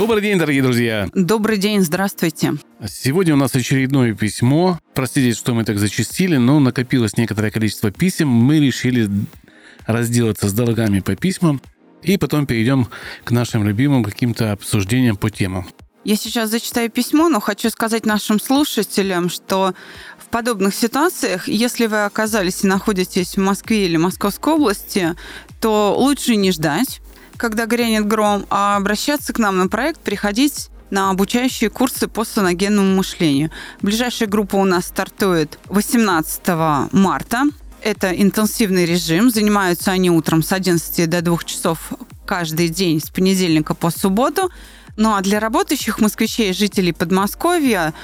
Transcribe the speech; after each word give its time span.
Добрый 0.00 0.22
день, 0.22 0.38
дорогие 0.38 0.62
друзья. 0.62 1.10
Добрый 1.12 1.58
день, 1.58 1.82
здравствуйте. 1.82 2.54
Сегодня 2.88 3.34
у 3.34 3.36
нас 3.36 3.54
очередное 3.54 4.14
письмо. 4.14 4.80
Простите, 4.94 5.36
что 5.36 5.52
мы 5.52 5.62
так 5.62 5.78
зачастили, 5.78 6.38
но 6.38 6.58
накопилось 6.58 7.18
некоторое 7.18 7.50
количество 7.50 7.90
писем. 7.90 8.28
Мы 8.28 8.60
решили 8.60 9.10
разделаться 9.84 10.48
с 10.48 10.54
долгами 10.54 11.00
по 11.00 11.16
письмам 11.16 11.60
и 12.02 12.16
потом 12.16 12.46
перейдем 12.46 12.88
к 13.24 13.30
нашим 13.30 13.68
любимым 13.68 14.02
каким-то 14.02 14.52
обсуждениям 14.52 15.18
по 15.18 15.28
темам. 15.28 15.68
Я 16.02 16.16
сейчас 16.16 16.48
зачитаю 16.48 16.90
письмо, 16.90 17.28
но 17.28 17.38
хочу 17.38 17.68
сказать 17.68 18.06
нашим 18.06 18.40
слушателям, 18.40 19.28
что 19.28 19.74
в 20.18 20.30
подобных 20.30 20.74
ситуациях, 20.74 21.46
если 21.46 21.84
вы 21.84 22.06
оказались 22.06 22.64
и 22.64 22.66
находитесь 22.66 23.36
в 23.36 23.40
Москве 23.40 23.84
или 23.84 23.98
Московской 23.98 24.54
области, 24.54 25.14
то 25.60 25.94
лучше 25.94 26.36
не 26.36 26.52
ждать, 26.52 27.02
когда 27.40 27.64
грянет 27.64 28.06
гром, 28.06 28.44
а 28.50 28.76
обращаться 28.76 29.32
к 29.32 29.38
нам 29.38 29.56
на 29.56 29.66
проект, 29.66 30.00
приходить 30.00 30.68
на 30.90 31.08
обучающие 31.10 31.70
курсы 31.70 32.06
по 32.06 32.24
саногенному 32.24 32.94
мышлению. 32.94 33.50
Ближайшая 33.80 34.28
группа 34.28 34.56
у 34.56 34.64
нас 34.64 34.86
стартует 34.86 35.58
18 35.66 36.92
марта. 36.92 37.44
Это 37.80 38.10
интенсивный 38.10 38.84
режим. 38.84 39.30
Занимаются 39.30 39.90
они 39.90 40.10
утром 40.10 40.42
с 40.42 40.52
11 40.52 41.08
до 41.08 41.22
2 41.22 41.38
часов 41.44 41.92
каждый 42.26 42.68
день 42.68 43.00
с 43.00 43.08
понедельника 43.08 43.74
по 43.74 43.90
субботу. 43.90 44.50
Ну 44.96 45.14
а 45.14 45.22
для 45.22 45.40
работающих 45.40 45.98
москвичей 45.98 46.50
и 46.50 46.52
жителей 46.52 46.92
Подмосковья 46.92 47.94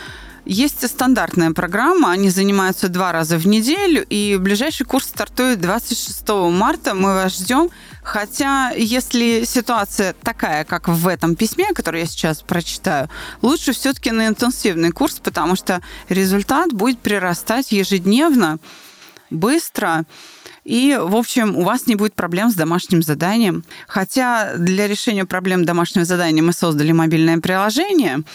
есть 0.47 0.89
стандартная 0.89 1.51
программа, 1.51 2.12
они 2.12 2.31
занимаются 2.31 2.89
два 2.89 3.11
раза 3.11 3.37
в 3.37 3.48
неделю, 3.48 4.07
и 4.09 4.39
ближайший 4.41 4.87
курс 4.87 5.07
стартует 5.07 5.61
26 5.61 6.29
марта. 6.53 6.95
Мы 6.95 7.14
вас 7.14 7.37
ждем. 7.37 7.69
Хотя, 8.07 8.71
если 8.71 9.43
ситуация 9.45 10.15
такая, 10.23 10.65
как 10.65 10.87
в 10.87 11.09
этом 11.09 11.35
письме, 11.35 11.73
которое 11.75 12.03
я 12.03 12.07
сейчас 12.07 12.41
прочитаю, 12.41 13.11
лучше 13.43 13.73
все-таки 13.73 14.13
на 14.13 14.29
интенсивный 14.29 14.93
курс, 14.93 15.19
потому 15.19 15.57
что 15.57 15.83
результат 16.09 16.73
будет 16.73 17.01
прирастать 17.01 17.73
ежедневно, 17.73 18.59
быстро. 19.31 20.05
И, 20.63 20.97
в 21.03 21.17
общем, 21.17 21.57
у 21.57 21.65
вас 21.65 21.89
не 21.89 21.97
будет 21.97 22.15
проблем 22.15 22.48
с 22.48 22.55
домашним 22.55 23.03
заданием. 23.03 23.65
Хотя 23.89 24.55
для 24.57 24.87
решения 24.87 25.25
проблем 25.25 25.65
домашнего 25.65 26.05
задания 26.05 26.45
мы 26.45 26.53
создали 26.53 26.93
мобильное 26.93 27.39
приложение– 27.39 28.20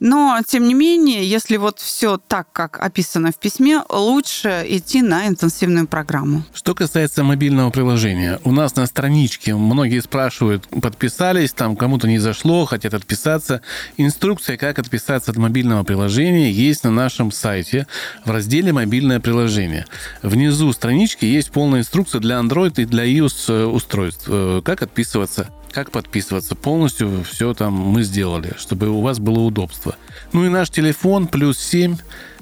но, 0.00 0.40
тем 0.46 0.66
не 0.66 0.74
менее, 0.74 1.28
если 1.28 1.58
вот 1.58 1.78
все 1.78 2.16
так, 2.16 2.48
как 2.52 2.78
описано 2.80 3.32
в 3.32 3.38
письме, 3.38 3.82
лучше 3.90 4.64
идти 4.66 5.02
на 5.02 5.28
интенсивную 5.28 5.86
программу. 5.86 6.42
Что 6.54 6.74
касается 6.74 7.22
мобильного 7.22 7.70
приложения, 7.70 8.40
у 8.44 8.52
нас 8.52 8.74
на 8.76 8.86
страничке 8.86 9.54
многие 9.54 10.00
спрашивают, 10.00 10.66
подписались, 10.68 11.52
там 11.52 11.76
кому-то 11.76 12.08
не 12.08 12.18
зашло, 12.18 12.64
хотят 12.64 12.94
отписаться. 12.94 13.60
Инструкция, 13.98 14.56
как 14.56 14.78
отписаться 14.78 15.30
от 15.30 15.36
мобильного 15.36 15.84
приложения, 15.84 16.50
есть 16.50 16.82
на 16.84 16.90
нашем 16.90 17.30
сайте 17.30 17.86
в 18.24 18.30
разделе 18.30 18.72
«Мобильное 18.72 19.20
приложение». 19.20 19.84
Внизу 20.22 20.72
странички 20.72 21.26
есть 21.26 21.50
полная 21.50 21.80
инструкция 21.80 22.20
для 22.20 22.36
Android 22.36 22.80
и 22.80 22.86
для 22.86 23.04
iOS 23.04 23.52
э, 23.52 23.64
устройств, 23.66 24.24
э, 24.28 24.62
как 24.64 24.82
отписываться 24.82 25.48
как 25.72 25.90
подписываться. 25.90 26.54
Полностью 26.54 27.24
все 27.24 27.54
там 27.54 27.72
мы 27.72 28.02
сделали, 28.02 28.54
чтобы 28.58 28.88
у 28.88 29.00
вас 29.00 29.18
было 29.18 29.40
удобство. 29.40 29.96
Ну 30.32 30.44
и 30.44 30.48
наш 30.48 30.70
телефон 30.70 31.26
плюс 31.26 31.58
7 31.58 31.96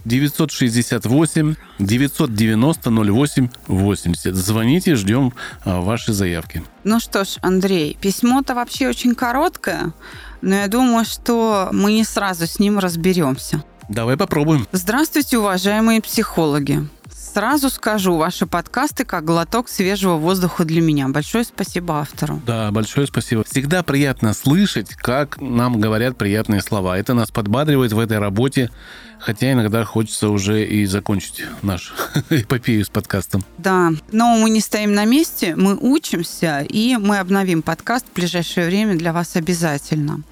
968 0.05 1.55
990 1.79 2.91
08 2.91 3.49
80. 3.67 4.35
Звоните, 4.35 4.95
ждем 4.95 5.33
а, 5.65 5.81
ваши 5.81 6.13
заявки. 6.13 6.63
Ну 6.85 7.01
что 7.01 7.25
ж, 7.25 7.37
Андрей, 7.43 7.97
письмо-то 8.01 8.55
вообще 8.55 8.89
очень 8.89 9.15
короткое, 9.15 9.93
но 10.41 10.55
я 10.55 10.69
думаю, 10.69 11.05
что 11.05 11.69
мы 11.73 11.93
не 11.93 12.05
сразу 12.05 12.47
с 12.47 12.59
ним 12.59 12.79
разберемся. 12.79 13.63
Давай 13.89 14.17
попробуем. 14.17 14.67
Здравствуйте, 14.73 15.39
уважаемые 15.39 16.03
психологи. 16.03 16.87
Сразу 17.33 17.69
скажу, 17.69 18.17
ваши 18.17 18.47
подкасты 18.47 19.05
как 19.05 19.25
глоток 19.25 19.69
свежего 19.69 20.17
воздуха 20.17 20.65
для 20.65 20.81
меня. 20.81 21.09
Большое 21.09 21.45
спасибо 21.45 22.01
автору. 22.01 22.41
Да, 22.47 22.71
большое 22.71 23.07
спасибо. 23.07 23.45
Всегда 23.45 23.83
приятно 23.83 24.33
слышать, 24.33 24.95
как 24.95 25.41
нам 25.41 25.79
говорят 25.79 26.17
приятные 26.17 26.63
слова. 26.63 26.99
Это 26.99 27.15
нас 27.15 27.31
подбадривает 27.31 27.93
в 27.93 27.99
этой 27.99 28.19
работе, 28.19 28.71
хотя 29.19 29.53
иногда 29.53 29.85
хочется 29.85 30.31
уже 30.31 30.65
и 30.65 30.87
закончить 30.87 31.45
наш 31.63 31.93
эпопею 32.31 32.85
с 32.85 32.89
подкастом. 32.89 33.45
Да, 33.59 33.93
но 34.11 34.37
мы 34.37 34.49
не 34.49 34.61
стоим 34.61 34.95
на 34.95 35.05
месте, 35.05 35.55
мы 35.55 35.77
учимся, 35.77 36.67
и 36.69 36.97
мы 36.97 37.19
обновим 37.19 37.63
подкаст 37.63 38.07
в 38.11 38.15
ближайшее 38.15 38.67
время 38.67 38.97
для 38.97 39.13
вас 39.13 39.37
обязательно. 39.37 40.23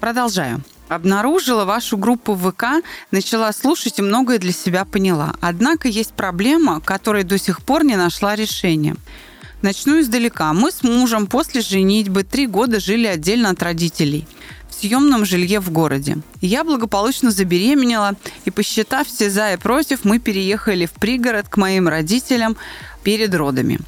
Продолжаю. 0.00 0.62
Обнаружила 0.92 1.64
вашу 1.64 1.96
группу 1.96 2.34
ВК, 2.34 2.84
начала 3.10 3.50
слушать 3.52 3.98
и 3.98 4.02
многое 4.02 4.38
для 4.38 4.52
себя 4.52 4.84
поняла. 4.84 5.34
Однако 5.40 5.88
есть 5.88 6.12
проблема, 6.12 6.80
которой 6.80 7.24
до 7.24 7.38
сих 7.38 7.62
пор 7.62 7.82
не 7.82 7.96
нашла 7.96 8.36
решения. 8.36 8.96
Начну 9.62 10.00
издалека. 10.00 10.52
Мы 10.52 10.70
с 10.70 10.82
мужем 10.82 11.26
после 11.26 11.62
женитьбы 11.62 12.24
три 12.24 12.46
года 12.46 12.78
жили 12.78 13.06
отдельно 13.06 13.50
от 13.50 13.62
родителей 13.62 14.26
в 14.68 14.74
съемном 14.74 15.24
жилье 15.24 15.60
в 15.60 15.70
городе. 15.70 16.18
Я 16.42 16.62
благополучно 16.62 17.30
забеременела, 17.30 18.16
и 18.44 18.50
посчитав 18.50 19.06
все 19.06 19.30
за 19.30 19.54
и 19.54 19.56
против, 19.56 20.04
мы 20.04 20.18
переехали 20.18 20.84
в 20.84 20.92
пригород 20.92 21.48
к 21.48 21.56
моим 21.56 21.88
родителям 21.88 22.56
перед 23.02 23.34
родами. 23.34 23.78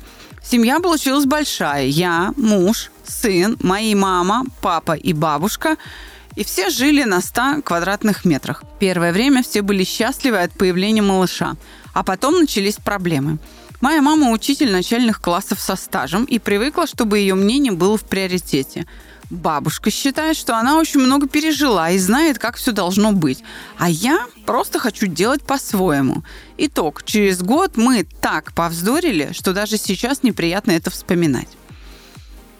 Семья 0.42 0.80
получилась 0.80 1.26
большая. 1.26 1.86
Я, 1.86 2.32
муж, 2.36 2.90
сын, 3.04 3.56
мои 3.60 3.94
мама, 3.94 4.44
папа 4.62 4.92
и 4.92 5.12
бабушка– 5.12 5.76
и 6.36 6.44
все 6.44 6.70
жили 6.70 7.04
на 7.04 7.20
100 7.20 7.62
квадратных 7.62 8.24
метрах. 8.24 8.62
Первое 8.78 9.12
время 9.12 9.42
все 9.42 9.62
были 9.62 9.84
счастливы 9.84 10.38
от 10.38 10.52
появления 10.52 11.02
малыша. 11.02 11.54
А 11.92 12.02
потом 12.02 12.38
начались 12.40 12.76
проблемы. 12.76 13.38
Моя 13.80 14.00
мама 14.00 14.30
учитель 14.30 14.72
начальных 14.72 15.20
классов 15.20 15.60
со 15.60 15.76
стажем 15.76 16.24
и 16.24 16.38
привыкла, 16.38 16.86
чтобы 16.86 17.18
ее 17.18 17.34
мнение 17.34 17.72
было 17.72 17.98
в 17.98 18.04
приоритете. 18.04 18.86
Бабушка 19.30 19.90
считает, 19.90 20.36
что 20.36 20.56
она 20.56 20.78
очень 20.78 21.00
много 21.00 21.26
пережила 21.26 21.90
и 21.90 21.98
знает, 21.98 22.38
как 22.38 22.56
все 22.56 22.72
должно 22.72 23.12
быть. 23.12 23.42
А 23.78 23.88
я 23.88 24.26
просто 24.46 24.78
хочу 24.78 25.06
делать 25.06 25.42
по-своему. 25.42 26.22
Итог. 26.56 27.02
Через 27.04 27.42
год 27.42 27.76
мы 27.76 28.06
так 28.20 28.52
повздорили, 28.52 29.32
что 29.32 29.52
даже 29.52 29.76
сейчас 29.76 30.22
неприятно 30.22 30.72
это 30.72 30.90
вспоминать. 30.90 31.48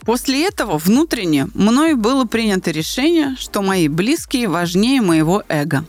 После 0.05 0.47
этого 0.47 0.79
внутренне 0.79 1.49
мною 1.55 1.97
было 1.97 2.25
принято 2.25 2.71
решение, 2.71 3.37
что 3.39 3.63
мои 3.63 3.89
близкие 3.89 4.49
важнее 4.49 5.01
моего 5.01 5.43
эго. 5.49 5.85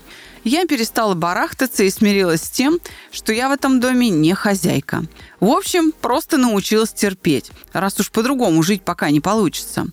Я 0.45 0.65
перестала 0.67 1.15
барахтаться 1.15 1.83
и 1.83 1.89
смирилась 1.89 2.43
с 2.43 2.49
тем, 2.49 2.79
что 3.11 3.33
я 3.33 3.49
в 3.49 3.51
этом 3.51 3.79
доме 3.79 4.09
не 4.09 4.33
хозяйка. 4.33 5.03
В 5.39 5.49
общем, 5.49 5.91
просто 5.91 6.37
научилась 6.37 6.93
терпеть, 6.93 7.51
раз 7.73 7.99
уж 7.99 8.11
по-другому 8.11 8.61
жить 8.61 8.83
пока 8.83 9.09
не 9.09 9.19
получится. 9.19 9.87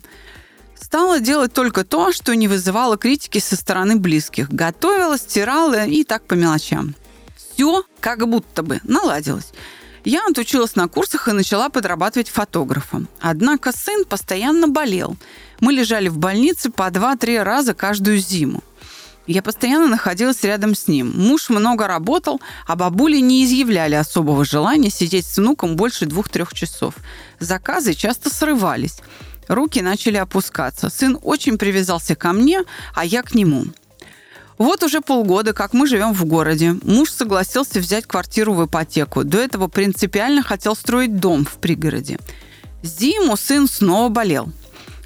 Стала 0.79 1.19
делать 1.19 1.53
только 1.53 1.83
то, 1.83 2.11
что 2.11 2.35
не 2.35 2.47
вызывало 2.47 2.97
критики 2.97 3.39
со 3.39 3.55
стороны 3.55 3.95
близких. 3.95 4.51
Готовила, 4.51 5.17
стирала 5.17 5.85
и 5.85 6.03
так 6.03 6.23
по 6.25 6.35
мелочам. 6.35 6.93
Все 7.35 7.83
как 7.99 8.27
будто 8.27 8.61
бы 8.61 8.79
наладилось. 8.83 9.53
Я 10.05 10.25
отучилась 10.27 10.75
на 10.75 10.87
курсах 10.87 11.27
и 11.27 11.31
начала 11.31 11.69
подрабатывать 11.69 12.29
фотографом. 12.29 13.07
Однако 13.21 13.71
сын 13.71 14.03
постоянно 14.03 14.67
болел. 14.67 15.15
Мы 15.61 15.73
лежали 15.73 16.09
в 16.09 16.17
больнице 16.17 16.69
по 16.69 16.89
2-3 16.89 17.41
раза 17.43 17.73
каждую 17.73 18.17
зиму. 18.17 18.63
Я 19.25 19.41
постоянно 19.41 19.87
находилась 19.87 20.43
рядом 20.43 20.75
с 20.75 20.89
ним. 20.89 21.13
Муж 21.15 21.49
много 21.49 21.87
работал, 21.87 22.41
а 22.67 22.75
бабули 22.75 23.19
не 23.19 23.45
изъявляли 23.45 23.95
особого 23.95 24.43
желания 24.43 24.89
сидеть 24.89 25.25
с 25.25 25.37
внуком 25.37 25.77
больше 25.77 26.05
двух-трех 26.05 26.53
часов. 26.53 26.95
Заказы 27.39 27.93
часто 27.93 28.29
срывались. 28.29 28.97
Руки 29.47 29.81
начали 29.81 30.17
опускаться. 30.17 30.89
Сын 30.89 31.17
очень 31.21 31.57
привязался 31.57 32.15
ко 32.15 32.33
мне, 32.33 32.63
а 32.93 33.05
я 33.05 33.23
к 33.23 33.33
нему. 33.33 33.67
Вот 34.57 34.83
уже 34.83 35.01
полгода, 35.01 35.53
как 35.53 35.73
мы 35.73 35.87
живем 35.87 36.13
в 36.13 36.25
городе. 36.25 36.75
Муж 36.83 37.11
согласился 37.11 37.79
взять 37.79 38.05
квартиру 38.05 38.53
в 38.53 38.65
ипотеку. 38.65 39.23
До 39.23 39.37
этого 39.39 39.67
принципиально 39.67 40.43
хотел 40.43 40.75
строить 40.75 41.19
дом 41.19 41.45
в 41.45 41.55
пригороде. 41.55 42.19
Зиму 42.83 43.37
сын 43.37 43.67
снова 43.67 44.09
болел. 44.09 44.51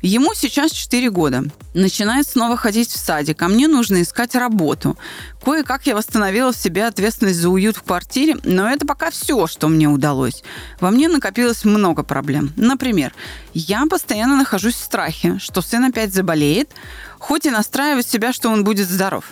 Ему 0.02 0.34
сейчас 0.36 0.72
4 0.72 1.10
года. 1.10 1.44
Начинает 1.74 2.28
снова 2.28 2.56
ходить 2.56 2.90
в 2.90 2.98
садик, 2.98 3.42
а 3.42 3.48
мне 3.48 3.68
нужно 3.68 4.02
искать 4.02 4.36
работу. 4.36 4.98
Кое-как 5.44 5.88
я 5.88 5.96
восстановила 5.96 6.52
в 6.52 6.58
себе 6.58 6.86
ответственность 6.86 7.40
за 7.40 7.50
уют 7.50 7.78
в 7.78 7.84
квартире, 7.84 8.38
но 8.44 8.70
это 8.70 8.86
пока 8.86 9.10
все, 9.10 9.48
что 9.48 9.68
мне 9.68 9.88
удалось. 9.88 10.44
Во 10.80 10.92
мне 10.92 11.08
накопилось 11.08 11.66
много 11.66 12.04
проблем. 12.04 12.54
Например, 12.56 13.14
я 13.54 13.86
постоянно 13.88 14.36
нахожусь 14.36 14.76
в 14.76 14.84
страхе, 14.84 15.40
что 15.40 15.62
сын 15.62 15.86
опять 15.86 16.14
заболеет, 16.14 16.70
хоть 17.18 17.46
и 17.46 17.50
настраиваю 17.50 18.04
себя, 18.04 18.34
что 18.34 18.50
он 18.50 18.64
будет 18.64 18.88
здоров. 18.88 19.26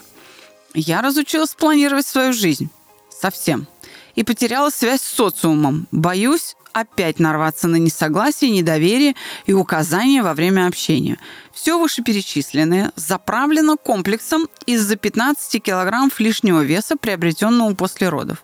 Я 0.74 1.02
разучилась 1.02 1.52
планировать 1.52 2.08
свою 2.08 2.34
жизнь. 2.34 2.70
Совсем. 3.10 3.68
И 4.16 4.24
потеряла 4.24 4.70
связь 4.70 5.02
с 5.02 5.16
социумом. 5.16 5.88
Боюсь 5.92 6.56
опять 6.76 7.20
нарваться 7.20 7.70
на 7.70 7.78
несогласие, 7.78 8.52
недоверие 8.52 9.16
и 9.46 9.54
указания 9.54 10.22
во 10.22 10.34
время 10.34 10.68
общения. 10.68 11.18
Все 11.54 11.80
вышеперечисленное 11.80 12.92
заправлено 12.98 13.78
комплексом 13.78 14.50
из-за 14.66 14.98
15 14.98 15.64
килограммов 15.64 16.20
лишнего 16.20 16.62
веса, 16.62 16.98
приобретенного 16.98 17.74
после 17.76 18.10
родов. 18.10 18.44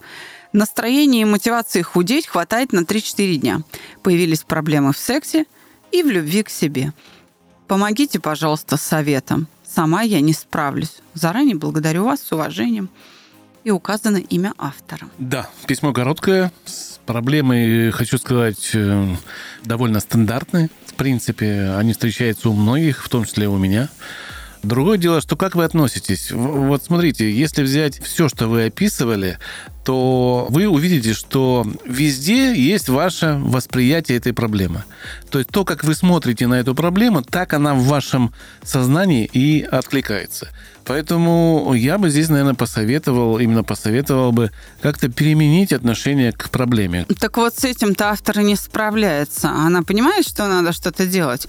Настроения 0.53 1.21
и 1.21 1.25
мотивации 1.25 1.81
худеть 1.81 2.27
хватает 2.27 2.71
на 2.71 2.81
3-4 2.81 3.35
дня. 3.35 3.61
Появились 4.01 4.43
проблемы 4.43 4.93
в 4.93 4.97
сексе 4.97 5.45
и 5.91 6.01
в 6.03 6.07
любви 6.07 6.43
к 6.43 6.49
себе. 6.49 6.93
Помогите, 7.67 8.19
пожалуйста, 8.19 8.77
советом. 8.77 9.47
Сама 9.63 10.01
я 10.01 10.19
не 10.21 10.33
справлюсь. 10.33 10.97
Заранее 11.13 11.55
благодарю 11.55 12.05
вас 12.05 12.21
с 12.21 12.31
уважением. 12.31 12.89
И 13.63 13.71
указано 13.71 14.17
имя 14.17 14.53
автора. 14.57 15.07
Да, 15.17 15.47
письмо 15.67 15.93
короткое, 15.93 16.51
с 16.65 16.99
проблемой, 17.05 17.91
хочу 17.91 18.17
сказать, 18.17 18.71
э, 18.73 19.15
довольно 19.63 19.99
стандартные. 19.99 20.69
В 20.87 20.95
принципе, 20.95 21.71
они 21.77 21.93
встречаются 21.93 22.49
у 22.49 22.53
многих, 22.53 23.03
в 23.03 23.09
том 23.09 23.25
числе 23.25 23.47
у 23.47 23.57
меня. 23.57 23.89
Другое 24.63 24.97
дело, 24.97 25.21
что 25.21 25.35
как 25.35 25.55
вы 25.55 25.63
относитесь? 25.63 26.31
Вот 26.31 26.83
смотрите, 26.83 27.31
если 27.31 27.63
взять 27.63 27.99
все, 27.99 28.29
что 28.29 28.47
вы 28.47 28.65
описывали, 28.65 29.39
то 29.83 30.47
вы 30.49 30.67
увидите, 30.67 31.13
что 31.13 31.65
везде 31.85 32.55
есть 32.55 32.89
ваше 32.89 33.39
восприятие 33.41 34.17
этой 34.17 34.33
проблемы. 34.33 34.83
То 35.29 35.39
есть 35.39 35.49
то, 35.49 35.65
как 35.65 35.83
вы 35.83 35.95
смотрите 35.95 36.47
на 36.47 36.59
эту 36.59 36.75
проблему, 36.75 37.23
так 37.23 37.53
она 37.53 37.73
в 37.73 37.83
вашем 37.83 38.33
сознании 38.63 39.25
и 39.31 39.63
откликается. 39.63 40.49
Поэтому 40.85 41.73
я 41.75 41.97
бы 41.97 42.09
здесь, 42.09 42.29
наверное, 42.29 42.53
посоветовал, 42.53 43.39
именно 43.39 43.63
посоветовал 43.63 44.31
бы 44.31 44.51
как-то 44.81 45.09
переменить 45.09 45.73
отношение 45.73 46.31
к 46.31 46.49
проблеме. 46.49 47.05
Так 47.19 47.37
вот 47.37 47.55
с 47.57 47.63
этим-то 47.63 48.09
автор 48.09 48.39
не 48.39 48.55
справляется. 48.55 49.49
Она 49.49 49.83
понимает, 49.83 50.27
что 50.27 50.47
надо 50.47 50.73
что-то 50.73 51.05
делать 51.05 51.47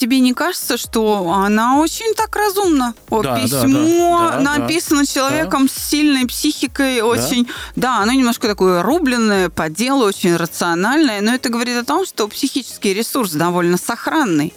тебе 0.00 0.20
не 0.20 0.32
кажется, 0.32 0.78
что 0.78 1.30
она 1.30 1.78
очень 1.78 2.14
так 2.14 2.34
разумна? 2.34 2.94
О, 3.10 3.22
да, 3.22 3.38
письмо 3.38 4.30
да, 4.30 4.40
да, 4.40 4.58
написано 4.58 5.00
да, 5.00 5.06
человеком 5.06 5.66
да. 5.66 5.72
с 5.72 5.90
сильной 5.90 6.26
психикой, 6.26 7.02
очень... 7.02 7.44
Да. 7.44 7.52
да, 7.76 7.98
оно 7.98 8.12
немножко 8.12 8.48
такое 8.48 8.82
рубленное, 8.82 9.50
по 9.50 9.68
делу, 9.68 10.06
очень 10.06 10.36
рациональное, 10.36 11.20
но 11.20 11.34
это 11.34 11.50
говорит 11.50 11.76
о 11.76 11.84
том, 11.84 12.06
что 12.06 12.26
психический 12.28 12.94
ресурс 12.94 13.32
довольно 13.32 13.76
сохранный. 13.76 14.54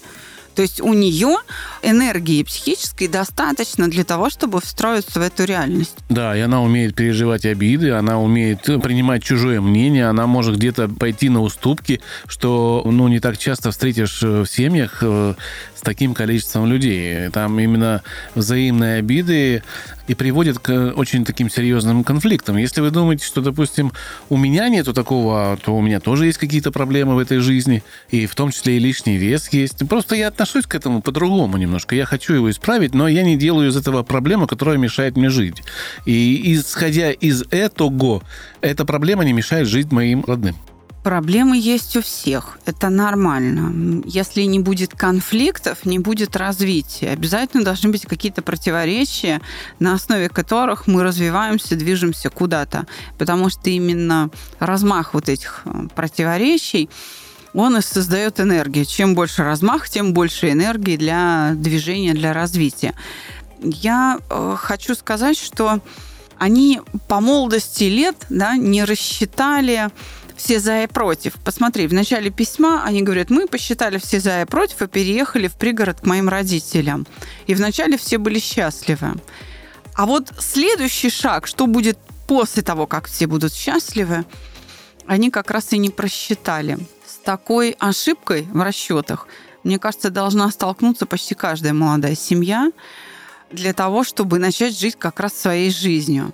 То 0.56 0.62
есть 0.62 0.82
у 0.82 0.94
нее 0.94 1.38
энергии 1.82 2.44
психической 2.44 3.08
достаточно 3.08 3.90
для 3.90 4.04
того, 4.04 4.30
чтобы 4.30 4.62
встроиться 4.62 5.20
в 5.20 5.24
эту 5.24 5.46
реальность. 5.46 5.96
Да, 6.10 6.36
и 6.36 6.42
она 6.42 6.62
умеет 6.62 6.96
переживать 6.96 7.46
обиды, 7.46 7.92
она 7.92 8.20
умеет 8.20 8.64
принимать 8.64 9.24
чужое 9.24 9.62
мнение, 9.62 10.08
она 10.08 10.28
может 10.28 10.58
где-то 10.58 10.88
пойти 10.90 11.30
на 11.30 11.42
уступки, 11.42 12.02
что 12.28 12.84
ну, 12.86 13.08
не 13.08 13.20
так 13.20 13.38
часто 13.38 13.72
встретишь 13.72 14.22
в 14.22 14.46
семьях 14.46 15.00
э, 15.02 15.34
с 15.76 15.82
таким 15.82 16.14
количеством 16.14 16.68
людей. 16.68 17.30
Там 17.30 17.60
именно 17.60 18.02
взаимные 18.36 19.00
обиды, 19.00 19.64
и 20.08 20.16
приводит 20.16 20.60
к 20.60 20.94
очень 20.96 21.26
таким 21.26 21.50
серьезным 21.50 22.04
конфликтам. 22.04 22.58
Если 22.58 22.82
вы 22.82 22.92
думаете, 22.92 23.26
что, 23.26 23.42
допустим, 23.42 23.92
у 24.30 24.38
меня 24.38 24.70
нету 24.70 24.94
такого, 24.94 25.58
то 25.64 25.76
у 25.76 25.82
меня 25.82 26.00
тоже 26.00 26.26
есть 26.26 26.38
какие-то 26.38 26.72
проблемы 26.72 27.16
в 27.16 27.20
этой 27.20 27.40
жизни, 27.40 27.84
и 28.10 28.26
в 28.26 28.36
том 28.36 28.52
числе 28.52 28.78
и 28.78 28.80
лишний 28.80 29.18
вес 29.18 29.50
есть. 29.50 29.88
Просто 29.88 30.16
я 30.16 30.28
отношусь 30.28 30.66
к 30.66 30.76
этому 30.76 31.02
по-другому 31.02 31.58
немножко. 31.58 31.96
Я 31.96 32.06
хочу 32.06 32.34
его 32.34 32.50
исправить, 32.50 32.94
но 32.94 33.08
я 33.08 33.24
не 33.24 33.38
делаю 33.38 33.70
из 33.70 33.78
этого 33.78 34.04
проблему, 34.04 34.48
которая 34.48 34.78
мешает 34.78 35.16
мне 35.16 35.30
жить. 35.30 35.64
И 36.06 36.54
исходя 36.54 37.12
из 37.12 37.44
этого, 37.50 38.24
эта 38.62 38.86
проблема 38.86 39.24
не 39.24 39.34
мешает 39.34 39.68
жить 39.68 39.92
моим 39.92 40.24
родным. 40.26 40.56
Проблемы 41.04 41.58
есть 41.58 41.98
у 41.98 42.02
всех. 42.02 42.58
Это 42.66 42.90
нормально. 42.90 44.02
Если 44.06 44.44
не 44.44 44.60
будет 44.60 44.94
конфликтов, 44.94 45.86
не 45.86 46.00
будет 46.00 46.38
развития. 46.38 47.10
Обязательно 47.10 47.66
должны 47.66 47.90
быть 47.90 48.06
какие-то 48.06 48.42
противоречия, 48.42 49.42
на 49.80 49.96
основе 49.96 50.30
которых 50.30 50.88
мы 50.88 51.04
развиваемся, 51.04 51.76
движемся 51.76 52.30
куда-то. 52.30 52.88
Потому 53.18 53.50
что 53.50 53.70
именно 53.70 54.30
размах 54.60 55.14
вот 55.14 55.28
этих 55.28 55.64
э, 55.66 55.88
противоречий, 55.94 56.90
он 57.54 57.76
и 57.78 57.82
создает 57.82 58.40
энергию. 58.40 58.86
Чем 58.86 59.14
больше 59.14 59.44
размах, 59.44 59.90
тем 59.90 60.14
больше 60.14 60.52
энергии 60.52 60.96
для 60.96 61.52
движения, 61.56 62.14
для 62.14 62.32
развития. 62.32 62.94
Я 63.62 64.20
э, 64.30 64.56
хочу 64.58 64.96
сказать, 64.96 65.38
что 65.38 65.82
они 66.38 66.82
по 67.08 67.20
молодости 67.20 67.84
лет 67.84 68.16
да, 68.30 68.56
не 68.56 68.86
рассчитали 68.86 69.90
все 70.44 70.60
за 70.60 70.84
и 70.84 70.88
против. 70.88 71.36
Посмотри, 71.46 71.88
в 71.88 71.94
начале 71.94 72.30
письма 72.30 72.84
они 72.84 73.02
говорят, 73.02 73.30
мы 73.30 73.48
посчитали 73.48 73.98
все 73.98 74.20
за 74.20 74.42
и 74.42 74.46
против 74.46 74.82
и 74.82 74.88
переехали 74.88 75.48
в 75.48 75.56
пригород 75.56 76.02
к 76.02 76.06
моим 76.06 76.28
родителям. 76.28 77.08
И 77.48 77.56
вначале 77.56 77.98
все 77.98 78.18
были 78.18 78.40
счастливы. 78.40 79.14
А 79.96 80.06
вот 80.06 80.34
следующий 80.40 81.10
шаг, 81.10 81.48
что 81.48 81.66
будет 81.66 81.98
после 82.28 82.62
того, 82.62 82.88
как 82.88 83.08
все 83.08 83.26
будут 83.26 83.54
счастливы, 83.54 84.26
они 85.08 85.32
как 85.32 85.50
раз 85.50 85.72
и 85.72 85.78
не 85.78 85.90
просчитали. 85.90 86.78
С 87.08 87.24
такой 87.24 87.78
ошибкой 87.80 88.46
в 88.52 88.62
расчетах, 88.62 89.28
мне 89.64 89.80
кажется, 89.80 90.10
должна 90.10 90.52
столкнуться 90.52 91.06
почти 91.06 91.36
каждая 91.36 91.72
молодая 91.72 92.16
семья 92.16 92.70
для 93.50 93.74
того, 93.74 94.04
чтобы 94.04 94.40
начать 94.40 94.78
жить 94.78 94.98
как 95.00 95.22
раз 95.22 95.34
своей 95.34 95.72
жизнью. 95.72 96.34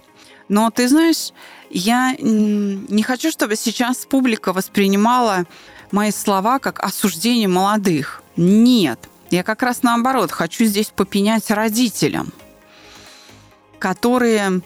Но 0.49 0.71
ты 0.71 0.87
знаешь, 0.87 1.31
я 1.69 2.15
не 2.19 3.03
хочу, 3.03 3.31
чтобы 3.31 3.55
сейчас 3.55 4.05
публика 4.05 4.51
воспринимала 4.51 5.45
мои 5.91 6.11
слова 6.11 6.59
как 6.59 6.79
осуждение 6.83 7.47
молодых. 7.47 8.23
Нет. 8.35 8.99
Я 9.29 9.43
как 9.43 9.61
раз 9.61 9.83
наоборот 9.83 10.31
хочу 10.31 10.65
здесь 10.65 10.87
попенять 10.87 11.51
родителям, 11.51 12.33
которые 13.77 14.61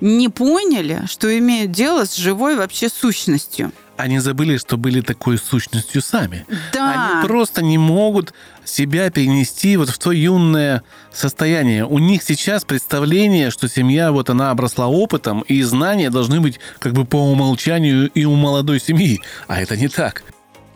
не 0.00 0.28
поняли, 0.28 1.02
что 1.06 1.36
имеют 1.38 1.70
дело 1.70 2.06
с 2.06 2.16
живой 2.16 2.56
вообще 2.56 2.88
сущностью– 2.88 3.72
они 3.96 4.18
забыли, 4.18 4.56
что 4.56 4.76
были 4.76 5.00
такой 5.00 5.38
сущностью 5.38 6.02
сами. 6.02 6.46
Да. 6.72 7.18
Они 7.18 7.26
просто 7.26 7.62
не 7.62 7.78
могут 7.78 8.32
себя 8.64 9.10
перенести 9.10 9.76
вот 9.76 9.90
в 9.90 9.98
то 9.98 10.12
юное 10.12 10.82
состояние. 11.12 11.86
У 11.86 11.98
них 11.98 12.22
сейчас 12.22 12.64
представление, 12.64 13.50
что 13.50 13.68
семья, 13.68 14.12
вот 14.12 14.30
она 14.30 14.50
обросла 14.50 14.86
опытом, 14.86 15.42
и 15.42 15.62
знания 15.62 16.10
должны 16.10 16.40
быть 16.40 16.60
как 16.78 16.92
бы 16.92 17.04
по 17.04 17.16
умолчанию 17.16 18.10
и 18.10 18.24
у 18.24 18.34
молодой 18.34 18.80
семьи. 18.80 19.20
А 19.46 19.60
это 19.60 19.76
не 19.76 19.88
так 19.88 20.22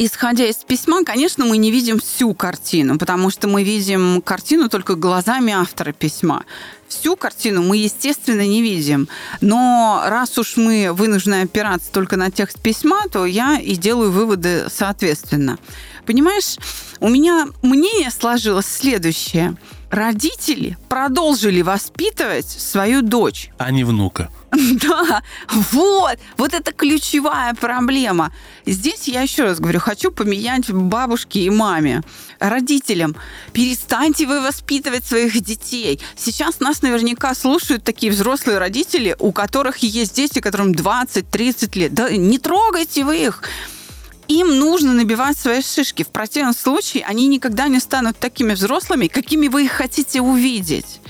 исходя 0.01 0.47
из 0.47 0.57
письма, 0.57 1.05
конечно, 1.05 1.45
мы 1.45 1.59
не 1.59 1.71
видим 1.71 2.01
всю 2.01 2.33
картину, 2.33 2.99
потому 2.99 3.31
что 3.31 3.47
мы 3.49 3.63
видим 3.63 4.23
картину 4.23 4.71
только 4.71 4.95
глазами 4.95 5.53
автора 5.53 5.93
письма. 5.93 6.45
Всю 6.91 7.15
картину 7.15 7.63
мы, 7.63 7.77
естественно, 7.77 8.45
не 8.45 8.63
видим. 8.63 9.09
Но 9.41 10.03
раз 10.07 10.37
уж 10.39 10.57
мы 10.57 10.93
вынуждены 10.93 11.43
опираться 11.43 11.91
только 11.93 12.17
на 12.17 12.33
текст 12.33 12.61
письма, 12.61 13.03
то 13.11 13.27
я 13.27 13.61
и 13.61 13.77
делаю 13.77 14.11
выводы 14.11 14.67
соответственно. 14.69 15.59
Понимаешь, 16.05 16.57
у 16.99 17.09
меня 17.09 17.47
мнение 17.63 18.11
сложилось 18.11 18.67
следующее. 18.67 19.57
Родители 19.91 20.77
продолжили 20.89 21.63
воспитывать 21.63 22.49
свою 22.49 23.03
дочь. 23.03 23.51
А 23.57 23.71
не 23.71 23.85
внука. 23.85 24.29
Да, 24.81 25.23
вот, 25.49 26.19
вот 26.37 26.55
это 26.55 26.73
ключевая 26.73 27.55
проблема. 27.55 28.33
Здесь 28.67 29.09
я 29.09 29.23
еще 29.23 29.45
раз 29.45 29.61
говорю, 29.61 29.81
хочу 29.81 30.11
поменять 30.11 30.71
бабушке 30.71 31.41
и 31.41 31.51
маме, 31.51 32.03
родителям. 32.39 33.17
Перестаньте 33.53 34.27
вы 34.27 34.41
воспитывать 34.41 35.05
своих 35.05 35.41
детей. 35.41 36.01
Сейчас 36.17 36.61
нас 36.61 36.83
наверняка 36.83 37.35
слушают 37.35 37.85
такие 37.85 38.13
взрослые 38.13 38.59
родители, 38.59 39.17
у 39.19 39.33
которых 39.33 39.79
есть 39.79 40.15
дети, 40.15 40.41
которым 40.41 40.73
20-30 40.73 41.79
лет. 41.79 41.95
Да 41.95 42.11
не 42.11 42.39
трогайте 42.39 43.05
вы 43.05 43.25
их 43.25 43.43
им 44.29 44.61
нужно 44.61 44.93
набивать 44.93 45.37
свои 45.37 45.61
шишки. 45.61 46.05
В 46.05 46.09
противном 46.09 46.55
случае 46.55 47.05
они 47.05 47.27
никогда 47.27 47.67
не 47.67 47.81
станут 47.81 48.17
такими 48.17 48.53
взрослыми, 48.53 49.09
какими 49.09 49.49
вы 49.49 49.65
их 49.65 49.73
хотите 49.73 50.21
увидеть. 50.21 51.01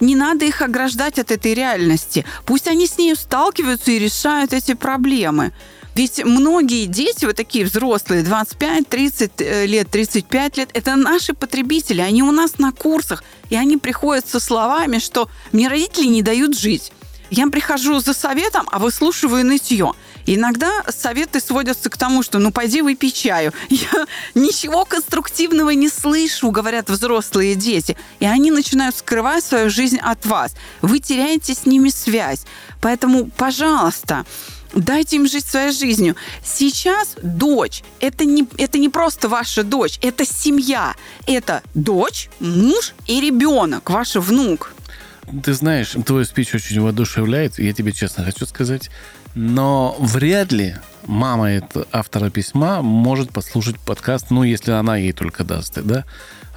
Не 0.00 0.16
надо 0.16 0.44
их 0.46 0.62
ограждать 0.62 1.18
от 1.18 1.30
этой 1.30 1.54
реальности. 1.54 2.24
Пусть 2.46 2.68
они 2.68 2.86
с 2.86 2.98
ней 2.98 3.14
сталкиваются 3.14 3.90
и 3.90 3.98
решают 3.98 4.52
эти 4.52 4.74
проблемы. 4.74 5.52
Ведь 5.94 6.24
многие 6.24 6.86
дети, 6.86 7.24
вот 7.24 7.36
такие 7.36 7.64
взрослые, 7.64 8.22
25, 8.22 8.88
30 8.88 9.32
э, 9.38 9.66
лет, 9.66 9.90
35 9.90 10.56
лет, 10.56 10.70
это 10.72 10.96
наши 10.96 11.34
потребители, 11.34 12.00
они 12.00 12.22
у 12.22 12.30
нас 12.30 12.58
на 12.58 12.72
курсах, 12.72 13.24
и 13.50 13.56
они 13.56 13.76
приходят 13.76 14.26
со 14.26 14.38
словами, 14.38 14.98
что 14.98 15.28
мне 15.52 15.68
родители 15.68 16.06
не 16.06 16.22
дают 16.22 16.56
жить. 16.56 16.92
Я 17.30 17.46
прихожу 17.46 18.00
за 18.00 18.12
советом, 18.12 18.68
а 18.72 18.78
выслушиваю 18.78 19.46
нытье. 19.46 19.94
Иногда 20.26 20.70
советы 20.88 21.40
сводятся 21.40 21.88
к 21.88 21.96
тому, 21.96 22.22
что 22.22 22.38
ну 22.38 22.50
пойди 22.50 22.82
выпей 22.82 23.10
чаю. 23.10 23.52
Я 23.68 24.06
ничего 24.34 24.84
конструктивного 24.84 25.70
не 25.70 25.88
слышу, 25.88 26.50
говорят 26.50 26.90
взрослые 26.90 27.54
дети. 27.54 27.96
И 28.18 28.26
они 28.26 28.50
начинают 28.50 28.96
скрывать 28.96 29.44
свою 29.44 29.70
жизнь 29.70 29.98
от 29.98 30.26
вас. 30.26 30.54
Вы 30.82 30.98
теряете 30.98 31.54
с 31.54 31.66
ними 31.66 31.88
связь. 31.88 32.42
Поэтому, 32.80 33.26
пожалуйста, 33.26 34.26
Дайте 34.72 35.16
им 35.16 35.26
жить 35.26 35.46
своей 35.46 35.72
жизнью. 35.72 36.14
Сейчас 36.44 37.16
дочь 37.20 37.82
это 37.98 38.24
не, 38.24 38.46
это 38.56 38.78
не 38.78 38.88
просто 38.88 39.28
ваша 39.28 39.64
дочь, 39.64 39.98
это 40.00 40.24
семья. 40.24 40.94
Это 41.26 41.62
дочь, 41.74 42.30
муж 42.38 42.94
и 43.06 43.20
ребенок, 43.20 43.90
ваш 43.90 44.14
внук. 44.14 44.72
Ты 45.42 45.54
знаешь, 45.54 45.94
твой 46.04 46.24
спич 46.24 46.54
очень 46.54 46.80
воодушевляет, 46.80 47.58
я 47.58 47.72
тебе 47.72 47.92
честно 47.92 48.24
хочу 48.24 48.46
сказать. 48.46 48.90
Но 49.34 49.96
вряд 50.00 50.50
ли 50.50 50.74
мама 51.06 51.50
это 51.50 51.86
автора 51.92 52.30
письма 52.30 52.82
может 52.82 53.32
послушать 53.32 53.78
подкаст, 53.78 54.30
ну, 54.30 54.42
если 54.42 54.72
она 54.72 54.96
ей 54.96 55.12
только 55.12 55.44
даст, 55.44 55.78
да? 55.82 56.04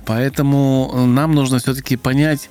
Поэтому 0.06 1.06
нам 1.06 1.34
нужно 1.34 1.60
все-таки 1.60 1.98
понять, 1.98 2.50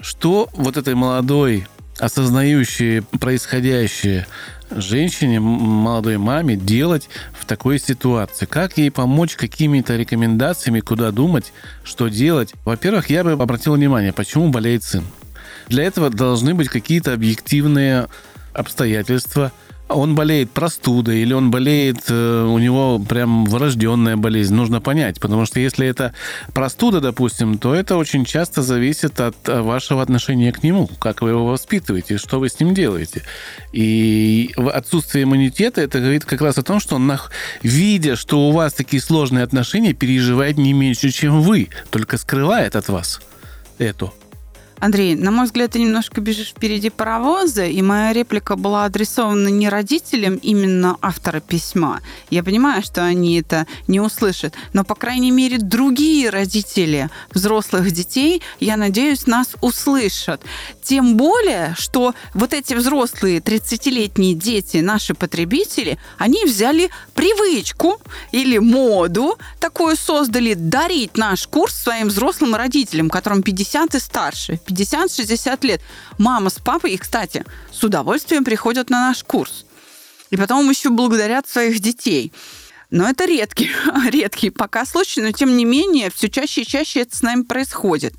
что 0.00 0.48
вот 0.52 0.76
этой 0.76 0.94
молодой, 0.94 1.66
осознающей 1.98 3.02
происходящее 3.02 4.26
женщине, 4.70 5.40
молодой 5.40 6.18
маме 6.18 6.56
делать 6.56 7.08
в 7.38 7.44
такой 7.46 7.78
ситуации? 7.78 8.46
Как 8.46 8.78
ей 8.78 8.90
помочь 8.90 9.36
какими-то 9.36 9.96
рекомендациями, 9.96 10.80
куда 10.80 11.10
думать, 11.10 11.52
что 11.82 12.08
делать? 12.08 12.54
Во-первых, 12.64 13.10
я 13.10 13.24
бы 13.24 13.32
обратил 13.32 13.74
внимание, 13.74 14.12
почему 14.12 14.48
болеет 14.48 14.82
сын. 14.82 15.04
Для 15.68 15.84
этого 15.84 16.10
должны 16.10 16.54
быть 16.54 16.68
какие-то 16.68 17.12
объективные 17.12 18.08
обстоятельства– 18.52 19.52
он 19.88 20.14
болеет 20.14 20.50
простудой 20.50 21.18
или 21.18 21.32
он 21.32 21.50
болеет, 21.50 22.04
э, 22.08 22.42
у 22.44 22.58
него 22.58 22.98
прям 22.98 23.44
врожденная 23.44 24.16
болезнь, 24.16 24.54
нужно 24.54 24.80
понять. 24.80 25.20
Потому 25.20 25.44
что 25.44 25.60
если 25.60 25.86
это 25.86 26.14
простуда, 26.54 27.00
допустим, 27.00 27.58
то 27.58 27.74
это 27.74 27.96
очень 27.96 28.24
часто 28.24 28.62
зависит 28.62 29.20
от 29.20 29.36
э, 29.46 29.60
вашего 29.60 30.02
отношения 30.02 30.52
к 30.52 30.62
нему, 30.62 30.88
как 30.98 31.20
вы 31.20 31.30
его 31.30 31.46
воспитываете, 31.46 32.16
что 32.16 32.40
вы 32.40 32.48
с 32.48 32.58
ним 32.60 32.74
делаете. 32.74 33.22
И 33.72 34.54
отсутствие 34.56 35.24
иммунитета, 35.24 35.82
это 35.82 36.00
говорит 36.00 36.24
как 36.24 36.40
раз 36.40 36.56
о 36.56 36.62
том, 36.62 36.80
что 36.80 36.96
он, 36.96 37.12
видя, 37.62 38.16
что 38.16 38.48
у 38.48 38.52
вас 38.52 38.72
такие 38.72 39.02
сложные 39.02 39.44
отношения, 39.44 39.92
переживает 39.92 40.56
не 40.56 40.72
меньше, 40.72 41.10
чем 41.10 41.42
вы, 41.42 41.68
только 41.90 42.16
скрывает 42.16 42.74
от 42.74 42.88
вас 42.88 43.20
это. 43.78 44.12
Андрей, 44.84 45.14
на 45.14 45.30
мой 45.30 45.46
взгляд, 45.46 45.70
ты 45.70 45.78
немножко 45.78 46.20
бежишь 46.20 46.50
впереди 46.50 46.90
паровоза, 46.90 47.64
и 47.64 47.80
моя 47.80 48.12
реплика 48.12 48.54
была 48.54 48.84
адресована 48.84 49.48
не 49.48 49.70
родителям 49.70 50.34
именно 50.34 50.98
автора 51.00 51.40
письма. 51.40 52.02
Я 52.28 52.44
понимаю, 52.44 52.82
что 52.82 53.02
они 53.02 53.38
это 53.40 53.66
не 53.88 53.98
услышат, 53.98 54.52
но, 54.74 54.84
по 54.84 54.94
крайней 54.94 55.30
мере, 55.30 55.56
другие 55.56 56.28
родители 56.28 57.08
взрослых 57.32 57.90
детей, 57.92 58.42
я 58.60 58.76
надеюсь, 58.76 59.26
нас 59.26 59.56
услышат. 59.62 60.42
Тем 60.82 61.16
более, 61.16 61.74
что 61.78 62.14
вот 62.34 62.52
эти 62.52 62.74
взрослые 62.74 63.38
30-летние 63.38 64.34
дети, 64.34 64.78
наши 64.78 65.14
потребители, 65.14 65.98
они 66.18 66.44
взяли 66.44 66.90
привычку 67.14 68.02
или 68.32 68.58
моду 68.58 69.38
такую 69.60 69.96
создали 69.96 70.52
дарить 70.52 71.16
наш 71.16 71.46
курс 71.46 71.74
своим 71.74 72.08
взрослым 72.08 72.54
родителям, 72.54 73.08
которым 73.08 73.42
50 73.42 73.94
и 73.94 73.98
старше. 73.98 74.60
50-60 74.74 75.66
лет. 75.66 75.80
Мама 76.18 76.50
с 76.50 76.58
папой, 76.58 76.92
и, 76.92 76.96
кстати, 76.98 77.44
с 77.72 77.82
удовольствием 77.82 78.44
приходят 78.44 78.90
на 78.90 79.08
наш 79.08 79.24
курс. 79.24 79.64
И 80.30 80.36
потом 80.36 80.68
еще 80.68 80.90
благодарят 80.90 81.48
своих 81.48 81.80
детей. 81.80 82.32
Но 82.90 83.08
это 83.08 83.24
редкий, 83.24 83.70
редкий 84.10 84.50
пока 84.50 84.84
случай, 84.84 85.20
но 85.20 85.32
тем 85.32 85.56
не 85.56 85.64
менее 85.64 86.10
все 86.10 86.28
чаще 86.28 86.62
и 86.62 86.66
чаще 86.66 87.00
это 87.00 87.16
с 87.16 87.22
нами 87.22 87.42
происходит. 87.42 88.14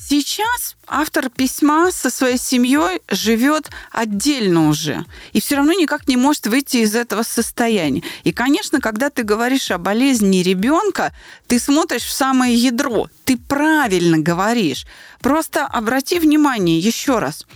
Сейчас 0.00 0.76
автор 0.86 1.28
письма 1.28 1.90
со 1.90 2.08
своей 2.08 2.38
семьей 2.38 3.02
живет 3.10 3.70
отдельно 3.90 4.68
уже 4.68 5.04
и 5.32 5.40
все 5.40 5.56
равно 5.56 5.72
никак 5.72 6.06
не 6.06 6.16
может 6.16 6.46
выйти 6.46 6.78
из 6.78 6.94
этого 6.94 7.22
состояния. 7.24 8.02
И, 8.22 8.32
конечно, 8.32 8.80
когда 8.80 9.10
ты 9.10 9.24
говоришь 9.24 9.70
о 9.70 9.78
болезни 9.78 10.38
ребенка, 10.38 11.12
ты 11.48 11.58
смотришь 11.58 12.04
в 12.04 12.12
самое 12.12 12.54
ядро. 12.54 13.08
Ты 13.24 13.36
правильно 13.36 14.18
говоришь. 14.18 14.86
Просто 15.20 15.66
обрати 15.66 16.20
внимание 16.20 16.78
еще 16.78 17.18
раз. 17.18 17.46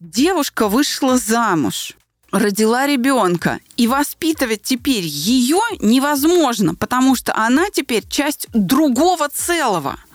Девушка 0.00 0.68
вышла 0.68 1.16
замуж 1.16 1.94
родила 2.30 2.84
ребенка, 2.84 3.60
и 3.76 3.86
воспитывать 3.86 4.62
теперь 4.64 5.04
ее 5.04 5.60
невозможно, 5.78 6.74
потому 6.74 7.14
что 7.14 7.32
она 7.36 7.70
теперь 7.70 8.04
часть 8.08 8.48
другого 8.52 9.28
целого– 9.28 9.98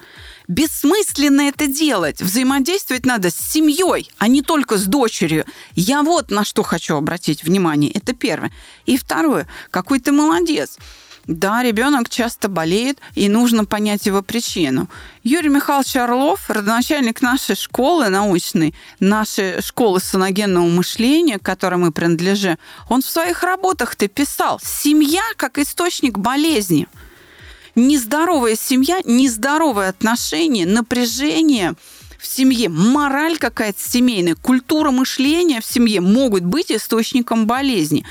Бессмысленно 0.50 1.41
это 1.41 1.68
делать. 1.68 2.24
Взаимодействовать 2.24 3.06
надо 3.06 3.29
с 3.29 3.36
семьей, 3.36 4.12
а 4.18 4.27
не 4.27 4.41
только 4.41 4.79
с 4.79 4.86
дочерью. 4.86 5.46
Я 5.75 6.01
вот 6.01 6.32
на 6.32 6.44
что 6.44 6.63
хочу 6.63 6.96
обратить 6.96 7.44
внимание. 7.44 7.91
Это 7.91 8.13
первое. 8.13 8.51
И 8.88 8.98
второе. 8.98 9.48
Какой 9.70 10.00
ты 10.00 10.12
молодец. 10.12 10.79
Да, 11.27 11.62
ребенок 11.62 12.10
часто 12.10 12.50
болеет, 12.50 12.98
и 13.13 13.29
нужно 13.29 13.65
понять 13.65 14.08
его 14.08 14.24
причину. 14.24 14.89
Юрий 15.22 15.50
Михайлович 15.50 15.96
Орлов, 15.98 16.50
родоначальник 16.50 17.22
нашей 17.22 17.56
школы 17.56 18.10
научной, 18.10 18.74
нашей 19.00 19.62
школы 19.62 20.00
саногенного 20.00 20.65
мышления, 20.65 21.38
к 21.38 21.44
которой 21.44 21.75
мы 21.75 21.91
принадлежим, 21.91 22.58
он 22.89 23.03
в 23.03 23.06
своих 23.06 23.44
работах-то 23.44 24.08
писал 24.08 24.60
«Семья 24.63 25.22
как 25.38 25.60
источник 25.60 26.18
болезни» 26.18 26.88
нездоровая 27.88 28.56
семья, 28.56 29.00
нездоровые 29.06 29.90
отношения, 29.90 30.66
напряжение 30.66 31.76
в 32.20 32.28
семье, 32.28 32.70
мораль 32.70 33.38
какая-то 33.38 33.80
семейная, 33.82 34.36
культура 34.36 34.92
мышления 34.92 35.62
в 35.62 35.66
семье 35.66 36.02
могут 36.02 36.44
быть 36.44 36.72
источником 36.72 37.48
болезни. 37.48 38.06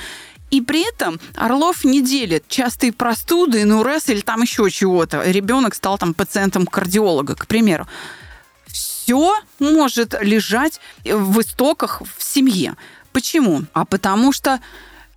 И 0.51 0.63
при 0.63 0.89
этом 0.89 1.21
Орлов 1.35 1.85
не 1.85 2.01
делит 2.01 2.45
частые 2.49 2.93
простуды, 2.93 3.67
НУРС 3.67 4.09
или 4.09 4.21
там 4.21 4.41
еще 4.41 4.71
чего-то. 4.71 5.23
Ребенок 5.31 5.75
стал 5.75 5.99
там 5.99 6.15
пациентом 6.15 6.67
кардиолога, 6.67 7.35
к 7.35 7.47
примеру. 7.47 7.87
Все 8.67 9.35
может 9.59 10.15
лежать 10.23 10.81
в 11.05 11.41
истоках 11.41 12.01
в 12.17 12.23
семье. 12.23 12.77
Почему? 13.13 13.65
А 13.75 13.85
потому 13.85 14.33
что 14.33 14.61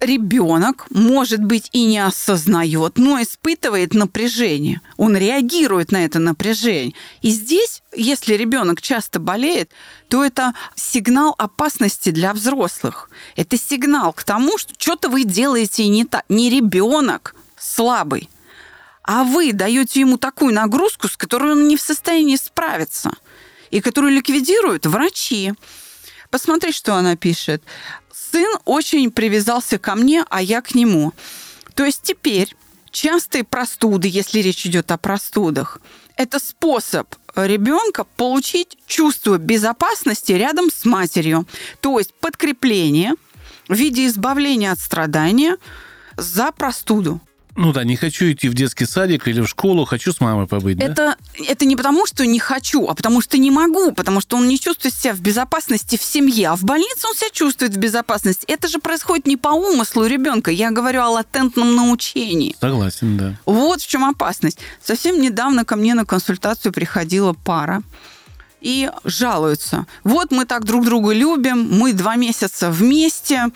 ребенок, 0.02 0.88
может 0.90 1.44
быть, 1.44 1.70
и 1.72 1.86
не 1.86 2.00
осознает, 2.00 2.98
но 2.98 3.22
испытывает 3.22 3.94
напряжение. 3.94 4.82
Он 4.98 5.16
реагирует 5.16 5.92
на 5.92 6.04
это 6.04 6.20
напряжение. 6.20 6.94
И 7.22 7.30
здесь, 7.30 7.84
если 7.96 8.34
ребенок 8.34 8.82
часто 8.82 9.20
болеет, 9.20 9.72
то 10.10 10.26
это 10.26 10.54
сигнал 10.76 11.36
опасности 11.38 12.10
для 12.10 12.34
взрослых. 12.34 13.10
Это 13.36 13.58
сигнал 13.58 14.12
к 14.12 14.24
тому, 14.24 14.58
что 14.58 14.74
что-то 14.78 15.10
вы 15.10 15.24
делаете 15.24 15.88
не 15.88 16.04
так. 16.04 16.26
Не 16.28 16.50
ребенок 16.50 17.36
слабый, 17.58 18.30
а 19.04 19.24
вы 19.24 19.54
даете 19.54 20.00
ему 20.00 20.18
такую 20.18 20.54
нагрузку, 20.54 21.08
с 21.08 21.16
которой 21.16 21.52
он 21.52 21.68
не 21.68 21.78
в 21.78 21.82
состоянии 21.82 22.36
справиться, 22.36 23.12
и 23.70 23.82
которую 23.82 24.14
ликвидируют 24.14 24.86
врачи. 24.86 25.54
Посмотри, 26.30 26.72
что 26.72 26.96
она 26.96 27.16
пишет 27.16 27.62
сын 28.32 28.58
очень 28.66 29.12
привязался 29.12 29.78
ко 29.78 29.96
мне, 29.96 30.24
а 30.30 30.42
я 30.42 30.62
к 30.62 30.76
нему. 30.76 31.14
То 31.76 31.86
есть 31.86 32.02
теперь 32.04 32.56
частые 32.92 33.44
простуды, 33.44 34.08
если 34.08 34.40
речь 34.40 34.66
идет 34.66 34.92
о 34.92 34.98
простудах, 34.98 35.80
это 36.16 36.40
способ 36.40 37.08
ребенка 37.36 38.04
получить 38.04 38.78
чувство 38.86 39.38
безопасности 39.38 40.34
рядом 40.34 40.70
с 40.70 40.86
матерью. 40.86 41.48
То 41.80 41.98
есть 41.98 42.14
подкрепление 42.14 43.14
в 43.68 43.76
виде 43.76 44.06
избавления 44.08 44.72
от 44.72 44.80
страдания 44.80 45.58
за 46.18 46.52
простуду. 46.52 47.22
Ну 47.56 47.74
да, 47.74 47.84
не 47.84 47.96
хочу 47.96 48.32
идти 48.32 48.50
в 48.50 48.54
детский 48.54 48.86
садик 48.86 49.28
или 49.28 49.42
в 49.42 49.48
школу, 49.48 49.86
хочу 49.86 50.14
с 50.14 50.22
мамой 50.22 50.48
побыть. 50.48 50.80
Это, 50.80 50.96
да? 50.96 51.44
это 51.48 51.66
не 51.66 51.76
потому, 51.76 52.06
что 52.06 52.26
не 52.26 52.40
хочу, 52.40 52.88
а 52.88 52.96
потому 52.96 53.22
что 53.22 53.38
не 53.38 53.52
могу, 53.52 53.92
потому 53.92 54.22
что 54.22 54.38
он 54.38 54.48
не 54.48 54.60
чувствует 54.60 54.94
себя 54.94 55.14
в 55.14 55.20
безопасности 55.20 55.98
в 55.98 56.04
семье, 56.04 56.50
а 56.50 56.56
в 56.56 56.64
больнице 56.64 57.08
он 57.08 57.16
себя 57.16 57.30
чувствует 57.32 57.74
в 57.74 57.78
безопасности. 57.78 58.46
Это 58.48 58.68
же 58.68 58.80
происходит 58.80 59.28
не 59.28 59.38
по 59.38 59.50
умыслу 59.50 60.06
ребенка. 60.06 60.52
Я 60.52 60.72
говорю 60.72 61.02
о 61.02 61.10
латентном 61.10 61.76
научении. 61.76 62.56
Согласен, 62.60 63.18
да. 63.18 63.38
Вот 63.46 63.82
в 63.82 63.88
чем 63.88 64.06
опасность. 64.06 64.60
Совсем 64.84 65.22
недавно 65.22 65.66
ко 65.66 65.76
мне 65.76 65.94
на 65.94 66.06
консультацию 66.06 66.72
приходила 66.72 67.34
пара 67.34 67.84
и 68.62 68.90
жалуются. 69.04 69.88
Вот 70.04 70.32
мы 70.32 70.46
так 70.46 70.64
друг 70.66 70.86
друга 70.86 71.14
любим, 71.14 71.68
мы 71.70 71.94
два 71.94 72.16
месяца 72.16 72.72
вместе, 72.72 73.48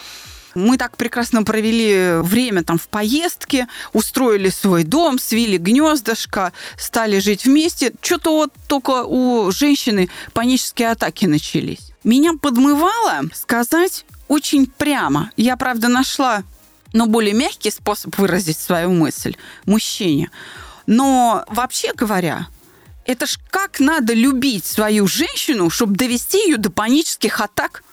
Мы 0.56 0.78
так 0.78 0.98
прекрасно 0.98 1.44
провели 1.44 2.22
время 2.22 2.64
там 2.64 2.78
в 2.78 2.88
поездке, 2.88 3.68
устроили 3.94 4.50
свой 4.50 4.84
дом, 4.84 5.20
свили 5.20 5.58
гнездышко, 5.58 6.54
стали 6.78 7.20
жить 7.20 7.46
вместе. 7.46 7.94
Что-то 8.02 8.32
вот 8.32 8.54
только 8.68 9.04
у 9.04 9.52
женщины 9.52 10.10
панические 10.34 10.92
атаки 10.92 11.26
начались. 11.26 11.92
Меня 12.04 12.34
подмывало 12.42 13.24
сказать 13.34 14.06
очень 14.28 14.66
прямо. 14.66 15.32
Я, 15.38 15.58
правда, 15.58 15.90
нашла 15.90 16.44
но 16.96 17.08
более 17.08 17.34
мягкий 17.34 17.72
способ 17.72 18.18
выразить 18.18 18.58
свою 18.58 18.92
мысль 18.92 19.36
мужчине. 19.66 20.32
Но 20.88 21.44
вообще 21.50 21.94
говоря, 21.94 22.48
это 23.06 23.26
ж 23.26 23.38
как 23.50 23.80
надо 23.80 24.14
любить 24.14 24.66
свою 24.66 25.06
женщину, 25.06 25.70
чтобы 25.70 25.96
довести 25.96 26.38
ее 26.38 26.58
до 26.58 26.72
панических 26.72 27.42
атак 27.42 27.84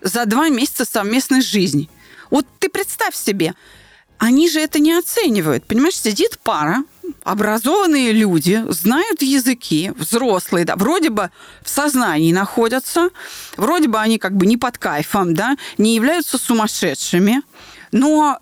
за 0.00 0.26
два 0.26 0.48
месяца 0.48 0.84
совместной 0.84 1.42
жизни. 1.42 1.88
Вот 2.30 2.46
ты 2.58 2.68
представь 2.68 3.14
себе, 3.14 3.54
они 4.18 4.48
же 4.48 4.60
это 4.60 4.78
не 4.78 4.92
оценивают. 4.92 5.66
Понимаешь, 5.66 6.00
сидит 6.00 6.38
пара, 6.42 6.84
образованные 7.22 8.12
люди, 8.12 8.64
знают 8.68 9.22
языки, 9.22 9.92
взрослые, 9.96 10.64
да, 10.64 10.76
вроде 10.76 11.10
бы 11.10 11.30
в 11.62 11.68
сознании 11.68 12.32
находятся, 12.32 13.10
вроде 13.56 13.88
бы 13.88 13.98
они 13.98 14.18
как 14.18 14.34
бы 14.36 14.46
не 14.46 14.56
под 14.56 14.78
кайфом, 14.78 15.34
да, 15.34 15.56
не 15.78 15.94
являются 15.94 16.38
сумасшедшими– 16.38 17.42
но 17.92 18.38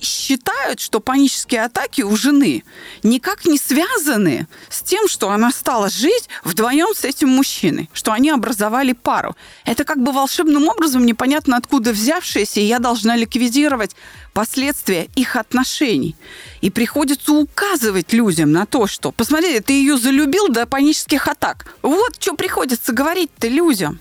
считают, 0.00 0.80
что 0.80 1.00
панические 1.00 1.64
атаки 1.64 2.02
у 2.02 2.16
жены 2.16 2.64
никак 3.02 3.44
не 3.46 3.58
связаны 3.58 4.46
с 4.68 4.82
тем, 4.82 5.08
что 5.08 5.30
она 5.30 5.50
стала 5.52 5.88
жить 5.88 6.28
вдвоем 6.44 6.94
с 6.94 7.04
этим 7.04 7.28
мужчиной, 7.30 7.88
что 7.92 8.12
они 8.12 8.30
образовали 8.30 8.92
пару. 8.92 9.36
Это 9.64 9.84
как 9.84 10.02
бы 10.02 10.12
волшебным 10.12 10.68
образом 10.68 11.06
непонятно 11.06 11.56
откуда 11.56 11.92
взявшееся, 11.92 12.60
и 12.60 12.64
я 12.64 12.78
должна 12.78 13.16
ликвидировать 13.16 13.96
последствия 14.32 15.08
их 15.14 15.36
отношений. 15.36 16.14
И 16.60 16.70
приходится 16.70 17.32
указывать 17.32 18.12
людям 18.12 18.52
на 18.52 18.66
то, 18.66 18.86
что, 18.86 19.12
посмотри, 19.12 19.60
ты 19.60 19.72
ее 19.72 19.96
залюбил 19.96 20.48
до 20.48 20.66
панических 20.66 21.26
атак. 21.28 21.74
Вот 21.80 22.16
что 22.20 22.34
приходится 22.34 22.92
говорить-то 22.92 23.48
людям. 23.48 23.98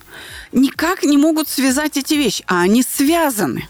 Никак 0.51 1.03
не 1.03 1.17
могут 1.17 1.47
связать 1.47 1.95
эти 1.97 2.15
вещи, 2.15 2.43
а 2.47 2.61
они 2.61 2.83
связаны 2.83 3.69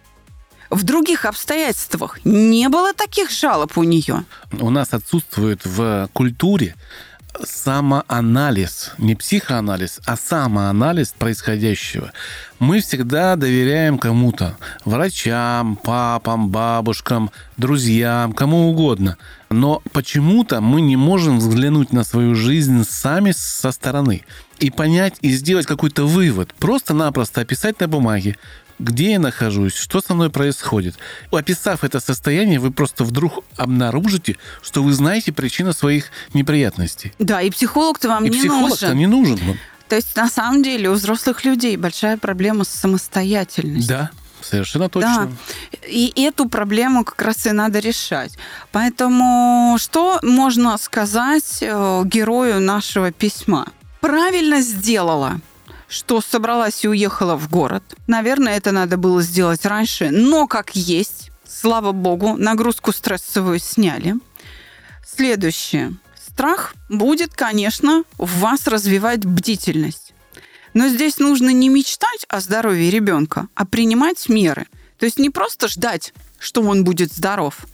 в 0.70 0.84
других 0.84 1.26
обстоятельствах 1.26 2.20
не 2.24 2.70
было 2.70 2.94
таких 2.94 3.32
жалоб 3.32 3.78
у 3.78 3.84
нее. 3.84 4.26
У 4.52 4.70
нас 4.70 4.94
отсутствует 4.94 5.62
в 5.66 6.10
культуре 6.14 6.76
самоанализ, 7.44 8.94
не 8.98 9.16
психоанализ, 9.16 10.00
а 10.06 10.16
самоанализ 10.16 11.14
происходящего. 11.18 12.12
Мы 12.60 12.80
всегда 12.80 13.36
доверяем 13.36 13.98
кому-то, 13.98 14.58
врачам, 14.86 15.76
папам, 15.76 16.50
бабушкам, 16.50 17.32
друзьям, 17.58 18.34
кому 18.34 18.70
угодно. 18.70 19.18
Но 19.50 19.82
почему-то 19.92 20.62
мы 20.62 20.82
не 20.82 20.96
можем 20.96 21.40
взглянуть 21.40 21.94
на 21.94 22.04
свою 22.04 22.36
жизнь 22.36 22.84
сами 22.84 23.32
со 23.32 23.72
стороны 23.72 24.24
и 24.60 24.70
понять 24.70 25.16
и 25.22 25.32
сделать 25.32 25.66
какой-то 25.66 26.06
вывод. 26.06 26.54
Просто-напросто 26.56 27.42
описать 27.42 27.80
на 27.80 27.88
бумаге, 27.88 28.38
где 28.80 29.14
я 29.14 29.20
нахожусь, 29.20 29.76
что 29.76 30.02
со 30.02 30.14
мной 30.14 30.30
происходит. 30.30 30.96
Описав 31.32 31.84
это 31.84 32.00
состояние, 32.00 32.60
вы 32.60 32.72
просто 32.72 33.04
вдруг 33.04 33.44
обнаружите, 33.58 34.38
что 34.62 34.84
вы 34.84 34.94
знаете 34.94 35.32
причину 35.32 35.74
своих 35.74 36.10
неприятностей. 36.34 37.14
Да, 37.20 37.42
и 37.42 37.50
психолог-то 37.50 38.10
вам 38.10 38.26
и 38.26 38.30
не 38.30 38.40
психолог-то 38.40 38.88
нужен. 38.88 38.98
не 38.98 39.08
нужен. 39.08 39.38
вам. 39.38 39.58
То 39.88 39.96
есть, 39.96 40.16
на 40.16 40.30
самом 40.30 40.64
деле, 40.64 40.90
у 40.90 40.94
взрослых 40.94 41.46
людей 41.46 41.78
большая 41.78 42.18
проблема 42.18 42.64
с 42.64 42.70
самостоятельностью. 42.70 43.88
Да, 43.88 44.10
совершенно 44.42 44.90
точно. 44.90 45.30
Да. 45.72 45.88
И 45.88 46.12
эту 46.16 46.50
проблему 46.50 47.04
как 47.04 47.22
раз 47.22 47.46
и 47.46 47.52
надо 47.52 47.80
решать. 47.80 48.38
Поэтому 48.72 49.78
что 49.80 50.20
можно 50.24 50.78
сказать 50.78 51.60
э, 51.62 52.02
герою 52.06 52.60
нашего 52.60 53.12
письма? 53.12 53.68
Правильно 54.02 54.62
сделала 54.62 55.40
что 55.88 56.22
собралась 56.22 56.84
и 56.84 56.88
уехала 56.88 57.36
в 57.36 57.50
город. 57.50 57.84
Наверное, 58.08 58.58
это 58.58 58.72
надо 58.72 58.98
было 58.98 59.22
сделать 59.22 59.66
раньше, 59.66 60.10
но 60.10 60.48
как 60.48 60.76
есть. 60.76 61.32
Слава 61.48 61.92
богу, 61.92 62.36
нагрузку 62.38 62.92
стрессовую 62.92 63.60
сняли. 63.60 64.16
Следующее. 65.06 65.94
Страх 66.30 66.74
будет, 66.90 67.34
конечно, 67.34 68.04
в 68.18 68.40
вас 68.40 68.68
развивать 68.68 69.26
бдительность. 69.26 70.14
Но 70.74 70.90
здесь 70.90 71.20
нужно 71.20 71.52
не 71.52 71.70
мечтать 71.70 72.26
о 72.28 72.42
здоровье 72.42 72.92
ребенка, 72.92 73.48
а 73.56 73.66
принимать 73.66 74.28
меры. 74.28 74.68
То 74.98 75.06
есть 75.06 75.20
не 75.20 75.30
просто 75.30 75.70
ждать, 75.70 76.14
что 76.40 76.62
он 76.62 76.84
будет 76.84 77.14
здоров, 77.14 77.66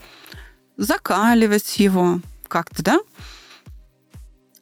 закаливать 0.76 1.78
его 1.78 2.20
как-то, 2.46 2.82
да? 2.82 3.00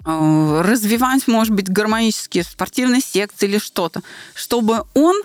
Э, 0.04 0.62
развивать, 0.64 1.28
может 1.28 1.52
быть, 1.52 1.68
гармонические 1.68 2.44
спортивные 2.44 3.00
секции 3.00 3.46
или 3.46 3.58
что-то, 3.58 4.02
чтобы 4.34 4.84
он 4.94 5.20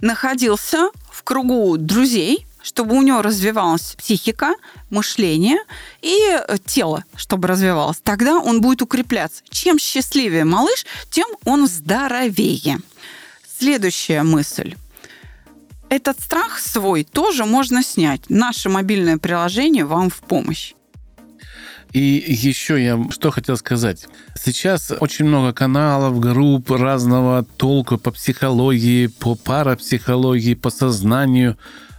находился 0.00 0.90
в 1.10 1.22
кругу 1.22 1.76
друзей, 1.78 2.46
чтобы 2.62 2.96
у 2.96 3.02
него 3.02 3.22
развивалась 3.22 3.94
психика, 3.96 4.54
мышление 4.90 5.58
и 6.02 6.18
э, 6.30 6.58
тело, 6.66 7.04
чтобы 7.16 7.48
развивалось. 7.48 7.98
Тогда 8.02 8.38
он 8.38 8.60
будет 8.60 8.82
укрепляться. 8.82 9.42
Чем 9.48 9.78
счастливее 9.78 10.44
малыш, 10.44 10.84
тем 11.10 11.28
он 11.44 11.66
здоровее. 11.66 12.80
Следующая 13.58 14.22
мысль. 14.22 14.76
Этот 15.88 16.20
страх 16.20 16.58
свой 16.58 17.04
тоже 17.04 17.46
можно 17.46 17.82
снять. 17.82 18.28
Наше 18.28 18.68
мобильное 18.68 19.16
приложение 19.16 19.86
вам 19.86 20.10
в 20.10 20.18
помощь. 20.18 20.74
И 21.92 22.24
еще 22.26 22.82
я 22.82 22.98
что 23.10 23.30
хотел 23.30 23.56
сказать. 23.56 24.06
Сейчас 24.34 24.92
очень 25.00 25.24
много 25.24 25.52
каналов, 25.52 26.20
групп 26.20 26.70
разного 26.70 27.44
толка 27.56 27.96
по 27.96 28.10
психологии, 28.10 29.06
по 29.06 29.34
парапсихологии, 29.34 30.54
по 30.54 30.70
сознанию 30.70 31.56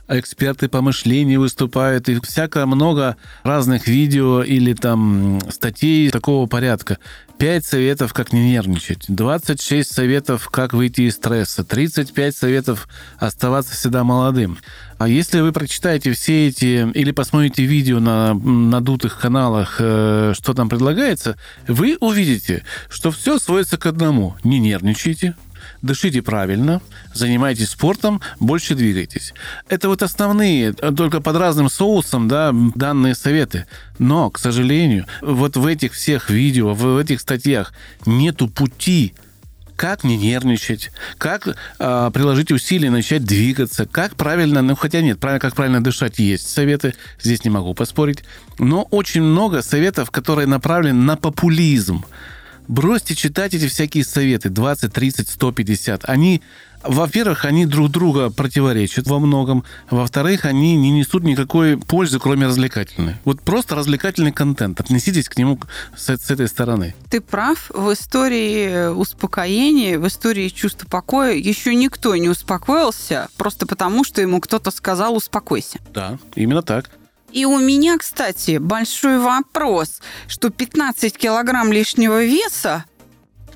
эксперты 0.09 0.67
по 0.67 0.81
мышлению 0.81 1.41
выступают, 1.41 2.09
и 2.09 2.19
всяко 2.21 2.65
много 2.65 3.15
разных 3.43 3.87
видео 3.87 4.41
или 4.41 4.73
там 4.73 5.39
статей 5.51 6.09
такого 6.09 6.47
порядка. 6.47 6.97
5 7.39 7.65
советов, 7.65 8.13
как 8.13 8.33
не 8.33 8.51
нервничать, 8.51 9.05
26 9.07 9.89
советов, 9.89 10.49
как 10.49 10.73
выйти 10.73 11.01
из 11.03 11.15
стресса, 11.15 11.63
35 11.63 12.35
советов 12.35 12.89
оставаться 13.17 13.73
всегда 13.75 14.03
молодым. 14.03 14.57
А 14.97 15.07
если 15.07 15.39
вы 15.39 15.53
прочитаете 15.53 16.11
все 16.11 16.49
эти 16.49 16.91
или 16.91 17.11
посмотрите 17.11 17.63
видео 17.63 18.01
на 18.01 18.33
надутых 18.33 19.17
каналах, 19.17 19.77
э, 19.79 20.33
что 20.35 20.53
там 20.53 20.67
предлагается, 20.67 21.37
вы 21.65 21.95
увидите, 22.01 22.65
что 22.89 23.09
все 23.09 23.39
сводится 23.39 23.77
к 23.77 23.85
одному. 23.85 24.35
Не 24.43 24.59
нервничайте, 24.59 25.35
дышите 25.81 26.21
правильно, 26.21 26.81
занимайтесь 27.13 27.69
спортом, 27.69 28.21
больше 28.39 28.75
двигайтесь. 28.75 29.33
Это 29.67 29.89
вот 29.89 30.03
основные, 30.03 30.73
только 30.73 31.21
под 31.21 31.35
разным 31.37 31.69
соусом, 31.69 32.27
да, 32.27 32.51
данные 32.75 33.15
советы. 33.15 33.65
Но, 33.97 34.29
к 34.29 34.39
сожалению, 34.39 35.05
вот 35.21 35.57
в 35.57 35.65
этих 35.65 35.93
всех 35.93 36.29
видео, 36.29 36.73
в 36.73 36.97
этих 36.97 37.21
статьях 37.21 37.73
нету 38.05 38.47
пути, 38.47 39.13
как 39.79 40.03
не 40.03 40.17
нервничать, 40.17 40.91
как 41.17 41.47
э, 41.47 42.11
приложить 42.13 42.51
усилия, 42.51 42.89
начать 42.89 43.23
двигаться, 43.23 43.85
как 43.85 44.15
правильно, 44.15 44.61
ну 44.61 44.75
хотя 44.75 44.99
нет, 44.99 45.21
правильно, 45.21 45.39
как 45.39 45.55
правильно 45.55 45.81
дышать 45.81 46.19
есть 46.19 46.49
советы, 46.49 46.95
здесь 47.21 47.45
не 47.45 47.49
могу 47.49 47.73
поспорить, 47.73 48.25
но 48.57 48.83
очень 48.91 49.21
много 49.21 49.61
советов, 49.61 50.11
которые 50.11 50.47
направлены 50.47 51.01
на 51.01 51.15
популизм. 51.15 52.03
Бросьте 52.69 53.15
читать 53.15 53.55
эти 53.55 53.67
всякие 53.67 54.03
советы, 54.05 54.49
20, 54.49 54.93
30, 54.93 55.27
150. 55.27 56.07
Они, 56.07 56.43
во-первых, 56.83 57.45
они 57.45 57.65
друг 57.65 57.89
друга 57.89 58.29
противоречат 58.29 59.07
во 59.07 59.17
многом. 59.17 59.63
Во-вторых, 59.89 60.45
они 60.45 60.75
не 60.75 60.91
несут 60.91 61.23
никакой 61.23 61.79
пользы, 61.79 62.19
кроме 62.19 62.45
развлекательной. 62.45 63.15
Вот 63.25 63.41
просто 63.41 63.73
развлекательный 63.75 64.31
контент. 64.31 64.79
Отнеситесь 64.79 65.29
к 65.29 65.37
нему 65.39 65.59
с, 65.97 66.15
с 66.15 66.29
этой 66.29 66.47
стороны. 66.47 66.93
Ты 67.09 67.21
прав. 67.21 67.71
В 67.73 67.91
истории 67.91 68.89
успокоения, 68.89 69.97
в 69.97 70.07
истории 70.07 70.49
чувства 70.49 70.85
покоя 70.87 71.33
еще 71.33 71.73
никто 71.73 72.15
не 72.15 72.29
успокоился 72.29 73.29
просто 73.35 73.65
потому, 73.65 74.03
что 74.03 74.21
ему 74.21 74.39
кто-то 74.39 74.69
сказал 74.69 75.15
«успокойся». 75.15 75.79
Да, 75.91 76.19
именно 76.35 76.61
так. 76.61 76.91
И 77.31 77.45
у 77.45 77.59
меня, 77.59 77.97
кстати, 77.97 78.57
большой 78.57 79.19
вопрос, 79.19 80.01
что 80.27 80.49
15 80.49 81.17
килограмм 81.17 81.71
лишнего 81.71 82.23
веса 82.23 82.85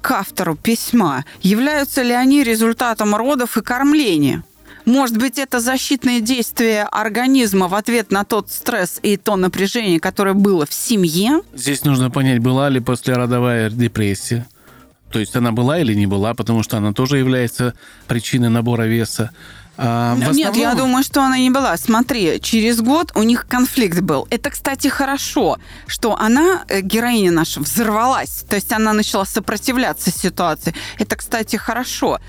к 0.02 0.12
автору 0.12 0.56
письма, 0.56 1.26
являются 1.42 2.02
ли 2.02 2.12
они 2.12 2.44
результатом 2.44 3.16
родов 3.16 3.58
и 3.58 3.62
кормления? 3.62 4.44
Может 4.86 5.18
быть, 5.18 5.40
это 5.40 5.62
защитное 5.62 6.20
действие 6.20 6.84
организма 6.84 7.70
в 7.70 7.74
ответ 7.74 8.12
на 8.12 8.26
тот 8.26 8.52
стресс 8.52 9.00
и 9.02 9.16
то 9.16 9.38
напряжение, 9.38 10.00
которое 10.02 10.34
было 10.34 10.66
в 10.66 10.74
семье? 10.74 11.42
Здесь 11.54 11.86
нужно 11.86 12.12
понять, 12.12 12.40
была 12.40 12.68
ли 12.68 12.82
послеродовая 12.82 13.70
депрессия. 13.70 14.46
То 15.10 15.20
есть 15.20 15.36
она 15.36 15.52
была 15.52 15.80
или 15.80 15.94
не 15.94 16.08
была, 16.08 16.34
потому 16.34 16.64
что 16.64 16.78
она 16.78 16.92
тоже 16.92 17.18
является 17.18 17.76
причиной 18.08 18.50
набора 18.50 18.84
веса. 18.84 19.32
А, 19.76 20.16
Нет, 20.16 20.30
основном... 20.30 20.54
я 20.54 20.76
думаю, 20.76 21.04
что 21.04 21.24
она 21.24 21.38
не 21.38 21.50
была. 21.50 21.76
Смотри, 21.78 22.40
через 22.42 22.82
год 22.82 23.12
у 23.16 23.24
них 23.24 23.48
конфликт 23.48 24.02
был. 24.02 24.28
Это, 24.30 24.52
кстати, 24.52 24.88
хорошо, 24.88 25.58
что 25.88 26.16
она, 26.18 26.64
э, 26.70 26.82
героиня 26.82 27.32
наша, 27.32 27.60
взорвалась. 27.60 28.46
То 28.48 28.56
есть 28.56 28.72
она 28.72 28.94
начала 28.94 29.26
сопротивляться 29.26 30.12
ситуации. 30.12 30.76
Это, 31.00 31.16
кстати, 31.16 31.56
хорошо. 31.56 32.20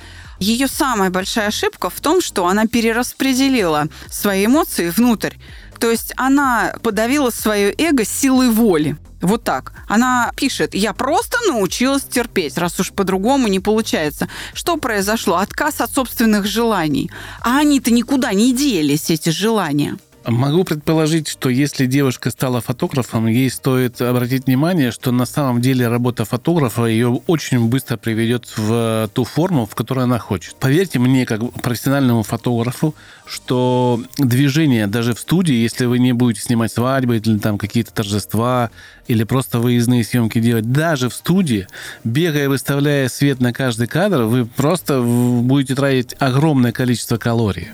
Ее 0.40 0.68
самая 0.68 1.10
большая 1.10 1.48
ошибка 1.48 1.90
в 1.90 2.00
том, 2.00 2.20
что 2.20 2.46
она 2.46 2.66
перераспределила 2.66 3.88
свои 4.10 4.46
эмоции 4.46 4.90
внутрь. 4.90 5.34
То 5.78 5.90
есть 5.90 6.12
она 6.16 6.74
подавила 6.82 7.30
свое 7.30 7.74
эго 7.76 8.04
силой 8.04 8.50
воли. 8.50 8.96
Вот 9.20 9.42
так. 9.42 9.72
Она 9.88 10.32
пишет, 10.36 10.74
я 10.74 10.92
просто 10.92 11.38
научилась 11.48 12.04
терпеть, 12.04 12.58
раз 12.58 12.78
уж 12.78 12.92
по-другому 12.92 13.48
не 13.48 13.58
получается. 13.58 14.28
Что 14.52 14.76
произошло? 14.76 15.36
Отказ 15.36 15.80
от 15.80 15.90
собственных 15.90 16.44
желаний. 16.46 17.10
А 17.40 17.58
они-то 17.58 17.90
никуда 17.90 18.34
не 18.34 18.52
делись, 18.52 19.08
эти 19.08 19.30
желания. 19.30 19.96
Могу 20.26 20.64
предположить, 20.64 21.28
что 21.28 21.50
если 21.50 21.84
девушка 21.84 22.30
стала 22.30 22.62
фотографом, 22.62 23.26
ей 23.26 23.50
стоит 23.50 24.00
обратить 24.00 24.46
внимание, 24.46 24.90
что 24.90 25.12
на 25.12 25.26
самом 25.26 25.60
деле 25.60 25.86
работа 25.86 26.24
фотографа 26.24 26.86
ее 26.86 27.20
очень 27.26 27.68
быстро 27.68 27.98
приведет 27.98 28.50
в 28.56 29.10
ту 29.12 29.24
форму, 29.24 29.66
в 29.66 29.74
которой 29.74 30.04
она 30.04 30.18
хочет. 30.18 30.56
Поверьте 30.56 30.98
мне, 30.98 31.26
как 31.26 31.52
профессиональному 31.52 32.22
фотографу, 32.22 32.94
что 33.26 34.02
движение 34.16 34.86
даже 34.86 35.14
в 35.14 35.20
студии, 35.20 35.56
если 35.56 35.84
вы 35.84 35.98
не 35.98 36.14
будете 36.14 36.40
снимать 36.40 36.72
свадьбы 36.72 37.18
или 37.18 37.38
там 37.38 37.58
какие-то 37.58 37.92
торжества, 37.92 38.70
или 39.06 39.24
просто 39.24 39.58
выездные 39.58 40.04
съемки 40.04 40.40
делать, 40.40 40.72
даже 40.72 41.10
в 41.10 41.14
студии, 41.14 41.66
бегая, 42.02 42.48
выставляя 42.48 43.08
свет 43.08 43.40
на 43.40 43.52
каждый 43.52 43.88
кадр, 43.88 44.22
вы 44.22 44.46
просто 44.46 45.02
будете 45.02 45.74
тратить 45.74 46.16
огромное 46.18 46.72
количество 46.72 47.18
калорий. 47.18 47.68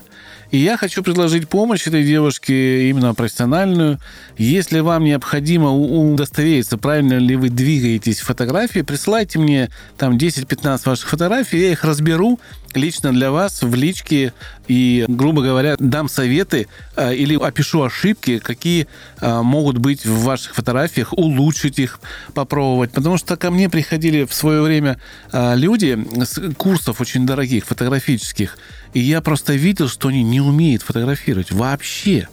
И 0.51 0.59
я 0.59 0.77
хочу 0.77 1.03
предложить 1.03 1.49
помощь 1.49 1.87
этой 1.87 2.05
девушке, 2.05 2.91
именно 2.91 3.15
профессиональную. 3.15 4.01
Если 4.37 4.81
вам 4.81 5.05
необходимо 5.05 5.71
удостовериться, 5.73 6.77
правильно 6.77 7.19
ли 7.19 7.37
вы 7.37 7.51
двигаетесь 7.51 8.21
в 8.21 8.25
фотографии, 8.25 8.81
присылайте 8.81 9.39
мне 9.39 9.71
там 9.97 10.17
10-15 10.17 10.81
ваших 10.87 11.09
фотографий, 11.09 11.61
я 11.61 11.73
их 11.73 11.85
разберу 11.85 12.41
лично 12.75 13.13
для 13.13 13.31
вас 13.31 13.63
в 13.63 13.75
личке 13.75 14.33
и, 14.69 15.05
грубо 15.09 15.43
говоря, 15.43 15.77
дам 15.79 16.09
советы 16.09 16.69
э, 16.97 17.15
или 17.15 17.37
опишу 17.37 17.83
ошибки, 17.83 18.39
какие 18.39 18.87
э, 19.21 19.43
могут 19.43 19.79
быть 19.79 20.07
в 20.07 20.23
ваших 20.23 20.55
фотографиях, 20.55 21.13
улучшить 21.13 21.79
их, 21.79 22.01
попробовать. 22.35 22.93
Потому 22.93 23.19
что 23.19 23.37
ко 23.37 23.51
мне 23.51 23.69
приходили 23.69 24.25
в 24.25 24.33
свое 24.33 24.63
время 24.63 25.01
э, 25.33 25.57
люди 25.57 25.99
с 26.25 26.55
курсов 26.55 27.01
очень 27.01 27.27
дорогих, 27.27 27.65
фотографических, 27.67 28.59
и 28.95 29.01
я 29.01 29.21
просто 29.21 29.55
видел, 29.55 29.89
что 29.89 30.09
они 30.09 30.23
не 30.23 30.41
умеют 30.41 30.83
фотографировать 30.83 31.53
вообще. 31.53 32.29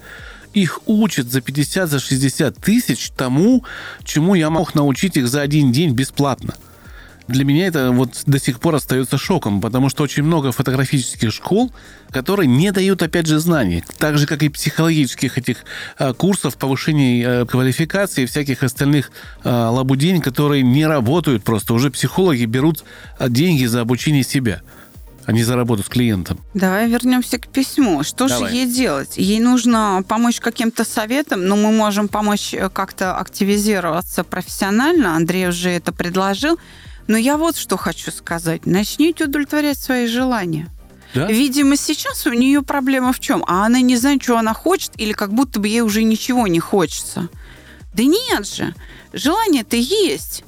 Их 0.54 0.80
учат 0.86 1.30
за 1.30 1.40
50, 1.40 1.88
за 1.88 2.00
60 2.00 2.56
тысяч 2.56 3.10
тому, 3.10 3.64
чему 4.04 4.34
я 4.34 4.50
мог 4.50 4.74
научить 4.74 5.16
их 5.16 5.28
за 5.28 5.42
один 5.42 5.72
день 5.72 5.92
бесплатно. 5.92 6.54
Для 7.28 7.44
меня 7.44 7.66
это 7.66 7.92
вот 7.92 8.22
до 8.24 8.40
сих 8.40 8.58
пор 8.58 8.76
остается 8.76 9.18
шоком, 9.18 9.60
потому 9.60 9.90
что 9.90 10.02
очень 10.02 10.22
много 10.22 10.50
фотографических 10.50 11.30
школ, 11.30 11.70
которые 12.10 12.46
не 12.46 12.72
дают, 12.72 13.02
опять 13.02 13.26
же, 13.26 13.38
знаний. 13.38 13.84
Так 13.98 14.16
же, 14.16 14.26
как 14.26 14.42
и 14.42 14.48
психологических 14.48 15.36
этих 15.36 15.58
а, 15.98 16.14
курсов 16.14 16.56
повышения 16.56 17.28
а, 17.28 17.44
квалификации 17.44 18.22
и 18.22 18.26
всяких 18.26 18.62
остальных 18.62 19.10
а, 19.44 19.70
лабудень, 19.70 20.22
которые 20.22 20.62
не 20.62 20.86
работают 20.86 21.44
просто. 21.44 21.74
Уже 21.74 21.90
психологи 21.90 22.46
берут 22.46 22.82
деньги 23.20 23.66
за 23.66 23.82
обучение 23.82 24.24
себя 24.24 24.62
а 25.28 25.32
не 25.32 25.44
за 25.44 25.56
работу 25.56 25.82
с 25.82 25.88
клиентом. 25.90 26.40
Давай 26.54 26.88
вернемся 26.88 27.38
к 27.38 27.48
письму. 27.48 28.02
Что 28.02 28.28
Давай. 28.28 28.48
же 28.48 28.56
ей 28.56 28.66
делать? 28.66 29.18
Ей 29.18 29.40
нужно 29.40 30.02
помочь 30.08 30.40
каким-то 30.40 30.84
советом, 30.84 31.44
но 31.44 31.54
мы 31.54 31.70
можем 31.70 32.08
помочь 32.08 32.54
э, 32.54 32.70
как-то 32.70 33.14
активизироваться 33.14 34.24
профессионально. 34.24 35.16
Андрей 35.16 35.48
уже 35.48 35.68
это 35.68 35.92
предложил. 35.92 36.58
Но 37.08 37.18
я 37.18 37.36
вот 37.36 37.58
что 37.58 37.76
хочу 37.76 38.10
сказать. 38.10 38.64
Начните 38.64 39.24
удовлетворять 39.24 39.76
свои 39.76 40.06
желания. 40.06 40.70
Да? 41.12 41.26
Видимо, 41.26 41.76
сейчас 41.76 42.26
у 42.26 42.32
нее 42.32 42.62
проблема 42.62 43.12
в 43.12 43.20
чем? 43.20 43.44
А 43.46 43.66
она 43.66 43.82
не 43.82 43.98
знает, 43.98 44.22
что 44.22 44.38
она 44.38 44.54
хочет, 44.54 44.92
или 44.96 45.12
как 45.12 45.34
будто 45.34 45.60
бы 45.60 45.68
ей 45.68 45.82
уже 45.82 46.04
ничего 46.04 46.46
не 46.46 46.58
хочется. 46.58 47.28
Да 47.92 48.02
нет 48.02 48.46
же, 48.48 48.74
желание-то 49.12 49.76
есть. 49.76 50.44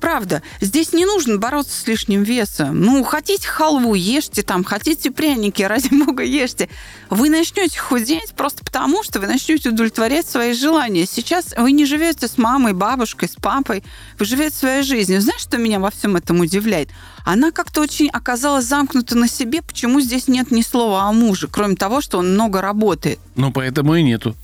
Правда, 0.00 0.42
здесь 0.60 0.92
не 0.92 1.04
нужно 1.04 1.38
бороться 1.38 1.76
с 1.78 1.86
лишним 1.86 2.22
весом. 2.22 2.80
Ну, 2.80 3.02
хотите 3.02 3.48
халву, 3.48 3.94
ешьте 3.94 4.42
там, 4.42 4.62
хотите 4.62 5.10
пряники, 5.10 5.62
ради 5.68 5.88
бога, 5.88 6.22
ешьте. 6.22 6.68
Вы 7.10 7.30
начнете 7.30 7.78
худеть 7.78 8.32
просто 8.34 8.64
потому, 8.64 9.02
что 9.02 9.18
вы 9.18 9.26
начнете 9.26 9.70
удовлетворять 9.70 10.26
свои 10.26 10.52
желания. 10.52 11.06
Сейчас 11.06 11.54
вы 11.56 11.72
не 11.72 11.84
живете 11.84 12.28
с 12.28 12.38
мамой, 12.38 12.74
бабушкой, 12.74 13.28
с 13.28 13.34
папой, 13.34 13.82
вы 14.18 14.24
живете 14.24 14.56
своей 14.56 14.82
жизнью. 14.82 15.20
Знаешь, 15.20 15.40
что 15.40 15.58
меня 15.58 15.80
во 15.80 15.90
всем 15.90 16.16
этом 16.16 16.40
удивляет? 16.40 16.90
Она 17.24 17.50
как-то 17.50 17.80
очень 17.80 18.08
оказалась 18.08 18.66
замкнута 18.66 19.16
на 19.16 19.28
себе, 19.28 19.62
почему 19.62 20.00
здесь 20.00 20.28
нет 20.28 20.50
ни 20.50 20.62
слова 20.62 21.02
о 21.02 21.12
муже, 21.12 21.48
кроме 21.48 21.76
того, 21.76 22.00
что 22.00 22.18
он 22.18 22.34
много 22.34 22.60
работает. 22.60 23.18
Ну, 23.34 23.52
поэтому 23.52 23.96
и 23.96 24.02
нету 24.02 24.36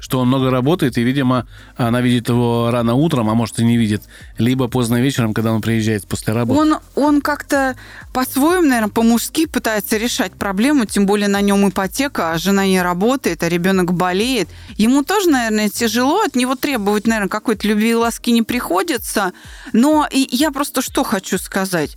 что 0.00 0.18
он 0.18 0.28
много 0.28 0.50
работает, 0.50 0.98
и, 0.98 1.02
видимо, 1.02 1.46
она 1.76 2.00
видит 2.00 2.28
его 2.28 2.70
рано 2.70 2.94
утром, 2.94 3.28
а 3.28 3.34
может 3.34 3.58
и 3.60 3.64
не 3.64 3.76
видит, 3.76 4.02
либо 4.38 4.66
поздно 4.68 5.00
вечером, 5.00 5.34
когда 5.34 5.52
он 5.52 5.60
приезжает 5.60 6.06
после 6.06 6.32
работы. 6.32 6.60
Он, 6.60 6.78
он 6.94 7.20
как-то 7.20 7.76
по-своему, 8.12 8.66
наверное, 8.66 8.90
по-мужски 8.90 9.46
пытается 9.46 9.96
решать 9.96 10.32
проблему, 10.32 10.86
тем 10.86 11.06
более 11.06 11.28
на 11.28 11.40
нем 11.40 11.68
ипотека, 11.68 12.32
а 12.32 12.38
жена 12.38 12.66
не 12.66 12.82
работает, 12.82 13.42
а 13.42 13.48
ребенок 13.48 13.92
болеет. 13.92 14.48
Ему 14.76 15.04
тоже, 15.04 15.30
наверное, 15.30 15.68
тяжело, 15.68 16.22
от 16.22 16.34
него 16.34 16.56
требовать, 16.56 17.06
наверное, 17.06 17.28
какой-то 17.28 17.68
любви 17.68 17.90
и 17.90 17.94
ласки 17.94 18.30
не 18.30 18.42
приходится. 18.42 19.32
Но 19.72 20.08
и 20.10 20.26
я 20.30 20.50
просто 20.50 20.82
что 20.82 21.04
хочу 21.04 21.38
сказать. 21.38 21.96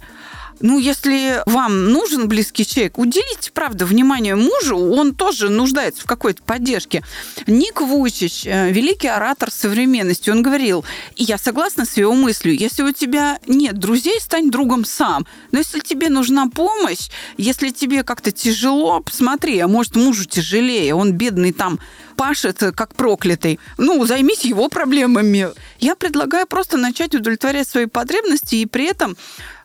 Ну, 0.59 0.79
если 0.79 1.41
вам 1.45 1.91
нужен 1.91 2.27
близкий 2.27 2.65
человек, 2.65 2.97
уделите, 2.97 3.51
правда, 3.51 3.85
внимание 3.85 4.35
мужу, 4.35 4.77
он 4.77 5.13
тоже 5.13 5.49
нуждается 5.49 6.01
в 6.01 6.05
какой-то 6.05 6.43
поддержке. 6.43 7.03
Ник 7.47 7.81
Вучич, 7.81 8.45
э, 8.45 8.71
великий 8.71 9.07
оратор 9.07 9.51
современности, 9.51 10.29
он 10.29 10.41
говорил, 10.41 10.85
и 11.15 11.23
я 11.23 11.37
согласна 11.37 11.85
с 11.85 11.97
его 11.97 12.13
мыслью, 12.13 12.55
если 12.57 12.83
у 12.83 12.91
тебя 12.91 13.39
нет 13.47 13.77
друзей, 13.77 14.19
стань 14.19 14.51
другом 14.51 14.85
сам. 14.85 15.25
Но 15.51 15.59
если 15.59 15.79
тебе 15.79 16.09
нужна 16.09 16.47
помощь, 16.47 17.09
если 17.37 17.69
тебе 17.69 18.03
как-то 18.03 18.31
тяжело, 18.31 19.01
посмотри, 19.01 19.59
а 19.59 19.67
может 19.67 19.95
мужу 19.95 20.25
тяжелее, 20.25 20.95
он 20.95 21.13
бедный 21.13 21.51
там 21.51 21.79
пашет 22.15 22.59
как 22.75 22.95
проклятый. 22.95 23.59
Ну, 23.77 24.05
займись 24.05 24.45
его 24.45 24.69
проблемами. 24.69 25.47
Я 25.79 25.95
предлагаю 25.95 26.47
просто 26.47 26.77
начать 26.77 27.15
удовлетворять 27.15 27.67
свои 27.67 27.85
потребности 27.85 28.55
и 28.55 28.65
при 28.65 28.85
этом 28.85 29.17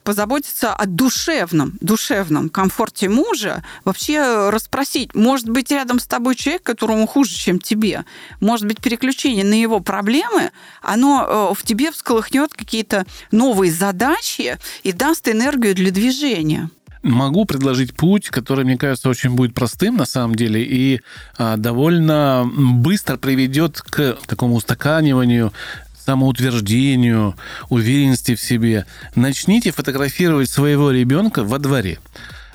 позаботиться 0.08 0.72
о 0.72 0.86
душевном, 0.86 1.74
душевном 1.82 2.48
комфорте 2.48 3.10
мужа, 3.10 3.62
вообще 3.84 4.48
расспросить, 4.48 5.14
может 5.14 5.50
быть, 5.50 5.70
рядом 5.70 6.00
с 6.00 6.06
тобой 6.06 6.34
человек, 6.34 6.62
которому 6.62 7.06
хуже, 7.06 7.34
чем 7.34 7.58
тебе, 7.58 8.06
может 8.40 8.66
быть, 8.66 8.80
переключение 8.80 9.44
на 9.44 9.52
его 9.52 9.80
проблемы, 9.80 10.50
оно 10.80 11.50
э, 11.52 11.54
в 11.54 11.62
тебе 11.62 11.92
всколыхнет 11.92 12.54
какие-то 12.54 13.04
новые 13.32 13.70
задачи 13.70 14.56
и 14.82 14.92
даст 14.92 15.28
энергию 15.28 15.74
для 15.74 15.90
движения? 15.90 16.70
Могу 17.02 17.44
предложить 17.44 17.94
путь, 17.94 18.28
который, 18.28 18.64
мне 18.64 18.76
кажется, 18.76 19.10
очень 19.10 19.30
будет 19.30 19.54
простым 19.54 19.96
на 19.96 20.06
самом 20.06 20.34
деле 20.34 20.64
и 20.64 21.00
а, 21.36 21.56
довольно 21.56 22.50
быстро 22.52 23.16
приведет 23.16 23.80
к 23.80 24.18
такому 24.26 24.56
устаканиванию 24.56 25.52
самоутверждению, 26.08 27.36
уверенности 27.68 28.34
в 28.34 28.40
себе. 28.40 28.86
Начните 29.14 29.72
фотографировать 29.72 30.48
своего 30.48 30.90
ребенка 30.90 31.44
во 31.44 31.58
дворе. 31.58 31.98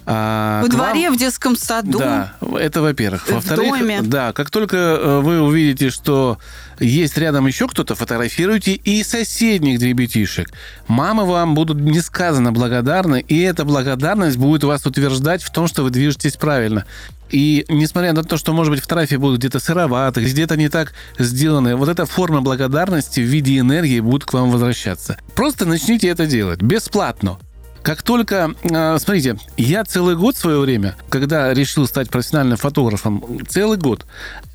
А, 0.06 0.62
Во 0.62 0.68
дворе, 0.68 1.08
вам... 1.08 1.16
в 1.16 1.20
детском 1.20 1.56
саду. 1.56 2.00
Да, 2.00 2.34
это 2.60 2.82
во-первых. 2.82 3.30
Во-вторых, 3.30 3.80
доме. 3.80 4.02
да, 4.02 4.34
как 4.34 4.50
только 4.50 4.78
э, 4.78 5.20
вы 5.20 5.42
увидите, 5.42 5.90
что 5.90 6.38
есть 6.80 7.18
рядом 7.18 7.48
еще 7.48 7.68
кто-то, 7.68 7.96
фотографируйте 7.96 8.74
и 8.74 9.04
соседних 9.04 9.80
ребятишек. 9.80 10.52
Мамы 10.88 11.26
вам 11.26 11.56
будут 11.56 11.80
несказанно 11.80 12.52
благодарны, 12.52 13.22
и 13.22 13.40
эта 13.42 13.64
благодарность 13.64 14.38
будет 14.38 14.64
вас 14.64 14.86
утверждать 14.86 15.42
в 15.42 15.52
том, 15.52 15.68
что 15.68 15.84
вы 15.84 15.90
движетесь 15.90 16.36
правильно. 16.36 16.86
И 17.30 17.66
несмотря 17.68 18.14
на 18.14 18.24
то, 18.24 18.38
что, 18.38 18.54
может 18.54 18.72
быть, 18.72 18.82
фотографии 18.82 19.16
будут 19.16 19.40
где-то 19.40 19.60
сыроватые, 19.60 20.28
где-то 20.28 20.56
не 20.56 20.70
так 20.70 20.94
сделаны, 21.18 21.76
вот 21.76 21.90
эта 21.90 22.06
форма 22.06 22.42
благодарности 22.42 23.22
в 23.22 23.24
виде 23.24 23.58
энергии 23.58 24.02
будет 24.02 24.26
к 24.26 24.34
вам 24.34 24.52
возвращаться. 24.52 25.18
Просто 25.34 25.66
начните 25.66 26.10
это 26.10 26.28
делать 26.28 26.62
бесплатно. 26.62 27.40
Как 27.84 28.02
только, 28.02 28.52
а, 28.72 28.98
смотрите, 28.98 29.38
я 29.58 29.84
целый 29.84 30.16
год 30.16 30.36
в 30.36 30.40
свое 30.40 30.60
время, 30.60 30.96
когда 31.10 31.54
решил 31.54 31.86
стать 31.86 32.10
профессиональным 32.10 32.58
фотографом, 32.58 33.46
целый 33.50 33.78
год 33.78 34.06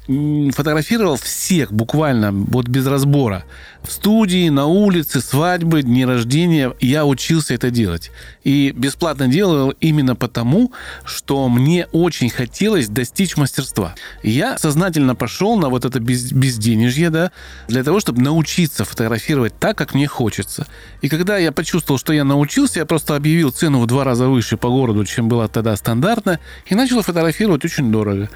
фотографировал 0.08 1.16
всех 1.16 1.70
буквально, 1.70 2.32
вот 2.32 2.66
без 2.66 2.86
разбора. 2.86 3.44
В 3.82 3.92
студии, 3.92 4.48
на 4.48 4.66
улице, 4.66 5.20
свадьбы, 5.20 5.82
дни 5.82 6.04
рождения. 6.04 6.74
Я 6.80 7.04
учился 7.04 7.54
это 7.54 7.70
делать. 7.70 8.10
И 8.42 8.72
бесплатно 8.74 9.28
делал 9.28 9.70
именно 9.80 10.16
потому, 10.16 10.72
что 11.04 11.48
мне 11.48 11.86
очень 11.92 12.30
хотелось 12.30 12.88
достичь 12.88 13.36
мастерства. 13.36 13.94
Я 14.22 14.56
сознательно 14.56 15.14
пошел 15.14 15.58
на 15.58 15.68
вот 15.68 15.84
это 15.84 16.00
без, 16.00 16.32
безденежье, 16.32 17.10
да, 17.10 17.30
для 17.68 17.84
того, 17.84 18.00
чтобы 18.00 18.22
научиться 18.22 18.84
фотографировать 18.84 19.58
так, 19.58 19.76
как 19.76 19.94
мне 19.94 20.06
хочется. 20.06 20.66
И 21.02 21.08
когда 21.08 21.36
я 21.36 21.52
почувствовал, 21.52 21.98
что 21.98 22.14
я 22.14 22.24
научился, 22.24 22.80
я 22.80 22.86
просто 22.86 23.14
объявил 23.14 23.50
цену 23.50 23.80
в 23.80 23.86
два 23.86 24.04
раза 24.04 24.26
выше 24.26 24.56
по 24.56 24.68
городу, 24.68 25.04
чем 25.04 25.28
было 25.28 25.48
тогда 25.48 25.76
стандартно, 25.76 26.40
и 26.66 26.74
начал 26.74 27.02
фотографировать 27.02 27.64
очень 27.64 27.92
дорого 27.92 28.30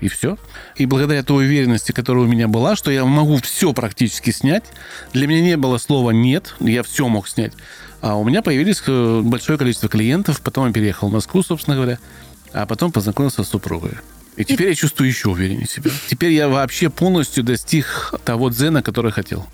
и 0.00 0.08
все. 0.08 0.38
И 0.76 0.86
благодаря 0.86 1.22
той 1.22 1.46
уверенности, 1.46 1.92
которая 1.92 2.24
у 2.24 2.28
меня 2.28 2.48
была, 2.48 2.76
что 2.76 2.90
я 2.90 3.04
могу 3.04 3.38
все 3.38 3.72
практически 3.72 4.30
снять, 4.30 4.64
для 5.12 5.26
меня 5.26 5.40
не 5.40 5.56
было 5.56 5.78
слова 5.78 6.10
«нет», 6.10 6.54
я 6.60 6.82
все 6.82 7.08
мог 7.08 7.28
снять. 7.28 7.52
А 8.00 8.16
у 8.16 8.24
меня 8.24 8.42
появились 8.42 8.82
э, 8.86 9.20
большое 9.24 9.58
количество 9.58 9.88
клиентов, 9.88 10.40
потом 10.40 10.68
я 10.68 10.72
переехал 10.72 11.08
в 11.08 11.12
Москву, 11.12 11.42
собственно 11.42 11.76
говоря, 11.76 11.98
а 12.52 12.66
потом 12.66 12.92
познакомился 12.92 13.42
с 13.42 13.48
супругой. 13.48 13.92
И 14.36 14.44
теперь 14.44 14.68
я 14.68 14.74
чувствую 14.76 15.08
еще 15.08 15.30
увереннее 15.30 15.66
себя. 15.66 15.90
Теперь 16.06 16.30
я 16.30 16.48
вообще 16.48 16.90
полностью 16.90 17.42
достиг 17.42 18.14
того 18.24 18.50
дзена, 18.50 18.82
который 18.82 19.10
хотел. 19.10 19.48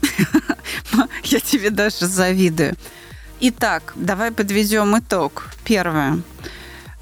Я 1.25 1.41
тебе 1.41 1.71
даже 1.71 2.07
завидую. 2.07 2.75
Итак, 3.41 3.95
давай 3.97 4.31
подведем 4.31 4.99
итог. 4.99 5.49
Первое 5.65 6.19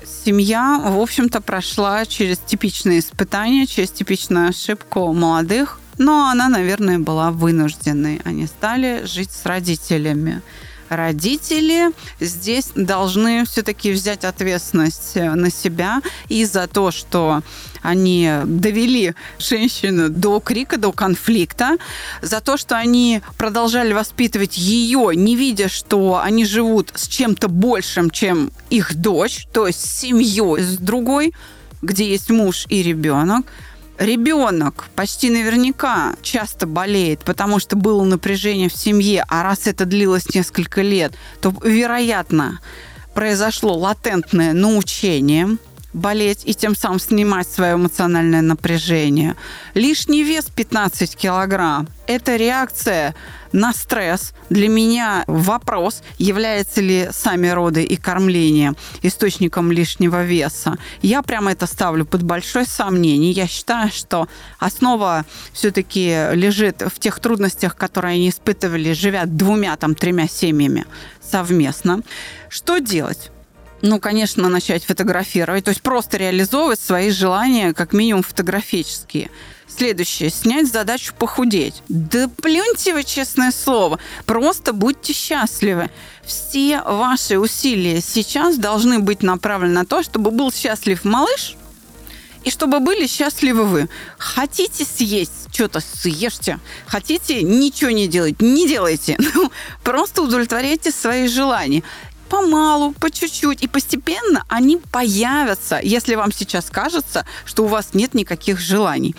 семья, 0.06 0.80
в 0.84 1.00
общем-то, 1.00 1.40
прошла 1.40 2.04
через 2.06 2.38
типичные 2.38 3.00
испытания, 3.00 3.66
через 3.66 3.90
типичную 3.90 4.48
ошибку 4.48 5.12
молодых, 5.12 5.80
но 5.98 6.28
она, 6.28 6.48
наверное, 6.48 6.98
была 6.98 7.30
вынужденной. 7.30 8.20
Они 8.24 8.46
стали 8.46 9.04
жить 9.04 9.30
с 9.30 9.46
родителями 9.46 10.42
родители 10.96 11.90
здесь 12.20 12.70
должны 12.74 13.44
все-таки 13.44 13.92
взять 13.92 14.24
ответственность 14.24 15.12
э, 15.14 15.34
на 15.34 15.50
себя 15.50 16.00
и 16.28 16.44
за 16.44 16.66
то, 16.66 16.90
что 16.90 17.42
они 17.82 18.30
довели 18.44 19.14
женщину 19.38 20.08
до 20.08 20.40
крика, 20.40 20.76
до 20.76 20.92
конфликта, 20.92 21.76
за 22.20 22.40
то, 22.40 22.56
что 22.56 22.76
они 22.76 23.22
продолжали 23.36 23.92
воспитывать 23.92 24.56
ее, 24.56 25.10
не 25.14 25.36
видя, 25.36 25.68
что 25.68 26.20
они 26.22 26.44
живут 26.44 26.92
с 26.94 27.08
чем-то 27.08 27.48
большим, 27.48 28.10
чем 28.10 28.52
их 28.70 28.94
дочь, 28.94 29.46
то 29.52 29.66
есть 29.66 29.80
с 29.80 30.00
семьей, 30.00 30.62
с 30.62 30.78
другой, 30.78 31.34
где 31.82 32.08
есть 32.08 32.30
муж 32.30 32.66
и 32.68 32.82
ребенок 32.82 33.44
ребенок 34.02 34.88
почти 34.94 35.30
наверняка 35.30 36.14
часто 36.22 36.66
болеет, 36.66 37.20
потому 37.20 37.58
что 37.58 37.76
было 37.76 38.04
напряжение 38.04 38.68
в 38.68 38.76
семье, 38.76 39.24
а 39.28 39.42
раз 39.42 39.66
это 39.66 39.84
длилось 39.84 40.34
несколько 40.34 40.82
лет, 40.82 41.14
то, 41.40 41.54
вероятно, 41.62 42.60
произошло 43.14 43.76
латентное 43.76 44.52
научение– 44.52 45.56
болеть 45.92 46.42
и 46.44 46.54
тем 46.54 46.74
самым 46.74 47.00
снимать 47.00 47.48
свое 47.48 47.74
эмоциональное 47.74 48.42
напряжение. 48.42 49.36
Лишний 49.74 50.22
вес 50.22 50.46
15 50.46 51.16
килограмм– 51.16 51.88
это 52.06 52.36
реакция 52.36 53.14
на 53.52 53.72
стресс. 53.72 54.32
Для 54.48 54.68
меня 54.68 55.24
вопрос, 55.26 56.02
является 56.18 56.80
ли 56.80 57.08
сами 57.12 57.48
роды 57.48 57.82
и 57.82 57.96
кормление 57.96 58.74
источником 59.02 59.70
лишнего 59.70 60.24
веса. 60.24 60.78
Я 61.02 61.22
прямо 61.22 61.52
это 61.52 61.66
ставлю 61.66 62.04
под 62.06 62.22
большое 62.22 62.64
сомнение. 62.64 63.32
Я 63.32 63.46
считаю, 63.46 63.90
что 63.90 64.28
основа 64.58 65.24
все-таки 65.52 66.28
лежит 66.32 66.82
в 66.82 66.98
тех 66.98 67.20
трудностях, 67.20 67.76
которые 67.76 68.14
они 68.14 68.30
испытывали, 68.30 68.92
живя 68.92 69.26
двумя, 69.26 69.76
там, 69.76 69.94
тремя 69.94 70.28
семьями 70.28 70.86
совместно. 71.20 72.00
Что 72.48 72.78
делать? 72.78 73.30
Ну, 73.82 73.98
конечно, 73.98 74.48
начать 74.48 74.84
фотографировать, 74.84 75.64
то 75.64 75.70
есть 75.70 75.82
просто 75.82 76.16
реализовывать 76.16 76.80
свои 76.80 77.10
желания, 77.10 77.74
как 77.74 77.92
минимум 77.92 78.22
фотографические. 78.22 79.28
Следующее. 79.66 80.30
Снять 80.30 80.70
задачу 80.70 81.14
похудеть. 81.18 81.82
Да 81.88 82.28
плюньте 82.28 82.92
вы, 82.92 83.04
честное 83.04 83.50
слово. 83.50 83.98
Просто 84.26 84.72
будьте 84.72 85.12
счастливы. 85.12 85.90
Все 86.24 86.82
ваши 86.82 87.38
усилия 87.38 88.00
сейчас 88.00 88.56
должны 88.56 88.98
быть 88.98 89.22
направлены 89.22 89.74
на 89.74 89.84
то, 89.84 90.02
чтобы 90.02 90.30
был 90.30 90.52
счастлив 90.52 91.04
малыш, 91.04 91.56
и 92.44 92.50
чтобы 92.50 92.80
были 92.80 93.06
счастливы 93.06 93.64
вы. 93.64 93.88
Хотите 94.18 94.84
съесть 94.84 95.48
что-то, 95.52 95.80
съешьте. 95.80 96.58
Хотите 96.86 97.42
ничего 97.42 97.90
не 97.90 98.08
делать, 98.08 98.40
не 98.40 98.68
делайте. 98.68 99.18
Ну, 99.34 99.50
просто 99.82 100.22
удовлетворяйте 100.22 100.92
свои 100.92 101.26
желания 101.26 101.82
помалу, 102.32 102.92
по 102.92 103.10
чуть-чуть, 103.10 103.62
и 103.62 103.68
постепенно 103.68 104.44
они 104.48 104.78
появятся, 104.90 105.78
если 105.82 106.14
вам 106.14 106.32
сейчас 106.32 106.70
кажется, 106.70 107.26
что 107.44 107.64
у 107.64 107.66
вас 107.66 107.90
нет 107.92 108.14
никаких 108.14 108.58
желаний. 108.58 109.14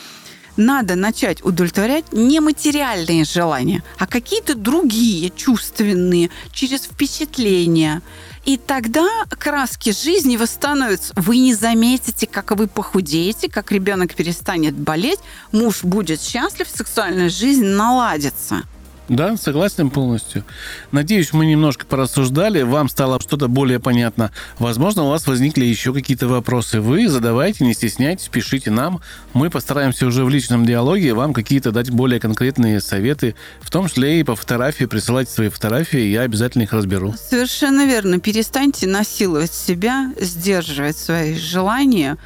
Надо 0.58 0.96
начать 0.96 1.46
удовлетворять 1.46 2.12
не 2.12 2.40
материальные 2.40 3.24
желания, 3.24 3.84
а 4.00 4.08
какие-то 4.08 4.56
другие, 4.56 5.30
чувственные, 5.30 6.32
через 6.52 6.82
впечатления. 6.86 8.02
И 8.46 8.58
тогда 8.58 9.08
краски 9.30 9.92
жизни 9.92 10.36
восстановятся. 10.36 11.14
Вы 11.16 11.38
не 11.38 11.54
заметите, 11.54 12.26
как 12.26 12.50
вы 12.52 12.68
похудеете, 12.68 13.48
как 13.48 13.72
ребенок 13.72 14.16
перестанет 14.16 14.74
болеть, 14.74 15.20
муж 15.52 15.84
будет 15.84 16.20
счастлив, 16.20 16.68
сексуальная 16.68 17.30
жизнь 17.30 17.66
наладится. 17.66 18.64
Да, 19.10 19.36
согласен 19.36 19.90
полностью. 19.90 20.46
Надеюсь, 20.92 21.34
мы 21.34 21.46
немножко 21.46 21.86
порассуждали, 21.86 22.62
вам 22.62 22.88
стало 22.88 23.20
что-то 23.20 23.50
более 23.50 23.80
понятно. 23.80 24.32
Возможно, 24.60 25.04
у 25.04 25.10
вас 25.10 25.28
возникли 25.28 25.66
еще 25.66 25.94
какие-то 25.94 26.28
вопросы. 26.28 26.80
Вы 26.80 27.10
задавайте, 27.10 27.66
не 27.66 27.74
стесняйтесь, 27.74 28.30
пишите 28.30 28.72
нам. 28.72 29.02
Мы 29.34 29.50
постараемся 29.50 30.06
уже 30.06 30.24
в 30.24 30.30
личном 30.30 30.66
диалоге 30.66 31.14
вам 31.14 31.34
какие-то 31.34 31.72
дать 31.72 31.92
более 31.92 32.20
конкретные 32.20 32.80
советы, 32.80 33.36
в 33.62 33.70
том 33.70 33.90
числе 33.90 34.22
и 34.22 34.24
по 34.24 34.36
фотографии, 34.36 34.86
присылайте 34.86 35.32
свои 35.32 35.50
фотографии, 35.50 36.00
я 36.00 36.22
обязательно 36.22 36.64
их 36.64 36.72
разберу. 36.72 37.14
Совершенно 37.30 37.86
верно. 37.86 38.20
Перестаньте 38.20 38.88
насиловать 38.88 39.54
себя, 39.54 40.14
сдерживать 40.20 40.98
свои 40.98 41.36
желания, 41.36 42.18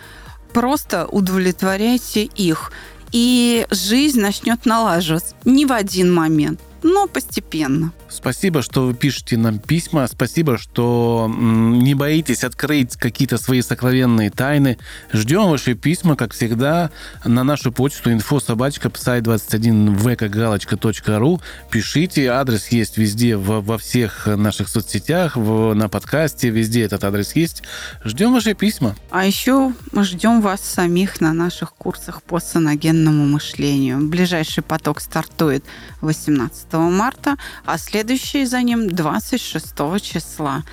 просто 0.53 1.07
удовлетворяйте 1.07 2.23
их 2.23 2.71
и 3.11 3.65
жизнь 3.69 4.19
начнет 4.19 4.65
налаживаться. 4.65 5.35
Не 5.45 5.65
в 5.65 5.71
один 5.71 6.13
момент 6.13 6.59
но 6.83 7.07
постепенно. 7.07 7.91
Спасибо, 8.09 8.61
что 8.61 8.87
вы 8.87 8.93
пишете 8.93 9.37
нам 9.37 9.59
письма. 9.59 10.07
Спасибо, 10.07 10.57
что 10.57 11.29
не 11.29 11.93
боитесь 11.93 12.43
открыть 12.43 12.95
какие-то 12.95 13.37
свои 13.37 13.61
сокровенные 13.61 14.29
тайны. 14.29 14.77
Ждем 15.11 15.49
ваши 15.49 15.73
письма, 15.73 16.15
как 16.15 16.33
всегда, 16.33 16.91
на 17.25 17.43
нашу 17.43 17.71
почту 17.71 18.11
инфособачка 18.11 18.89
psi21 18.89 19.97
vkgalочка.ру. 19.97 21.41
Пишите, 21.69 22.29
адрес 22.31 22.67
есть 22.69 22.97
везде, 22.97 23.35
во, 23.37 23.61
во 23.61 23.77
всех 23.77 24.27
наших 24.27 24.69
соцсетях, 24.69 25.35
в, 25.35 25.73
на 25.73 25.89
подкасте, 25.89 26.49
везде 26.49 26.83
этот 26.83 27.03
адрес 27.03 27.35
есть. 27.35 27.63
Ждем 28.03 28.33
ваши 28.33 28.53
письма. 28.53 28.95
А 29.11 29.25
еще 29.25 29.73
мы 29.91 30.03
ждем 30.03 30.41
вас 30.41 30.61
самих 30.61 31.21
на 31.21 31.33
наших 31.33 31.73
курсах 31.73 32.21
по 32.21 32.39
саногенному 32.39 33.25
мышлению. 33.25 34.07
Ближайший 34.07 34.63
поток 34.63 35.01
стартует 35.01 35.63
18 36.01 36.73
марта, 36.73 37.37
а 37.65 37.77
следующий 37.77 38.45
за 38.45 38.61
ним 38.61 38.89
26 38.89 39.73
числа. 40.01 40.63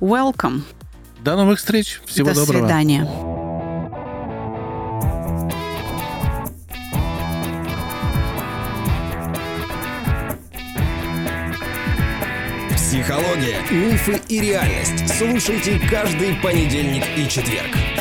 Welcome. 0.00 0.62
До 1.20 1.36
новых 1.36 1.58
встреч. 1.58 2.00
Всего 2.06 2.28
До 2.28 2.34
доброго. 2.34 2.60
До 2.60 2.66
свидания. 2.66 3.06
Психология, 12.74 13.60
мифы 13.70 14.20
и 14.28 14.40
реальность. 14.40 15.16
Слушайте 15.16 15.78
каждый 15.88 16.34
понедельник 16.36 17.04
и 17.16 17.28
четверг. 17.28 17.99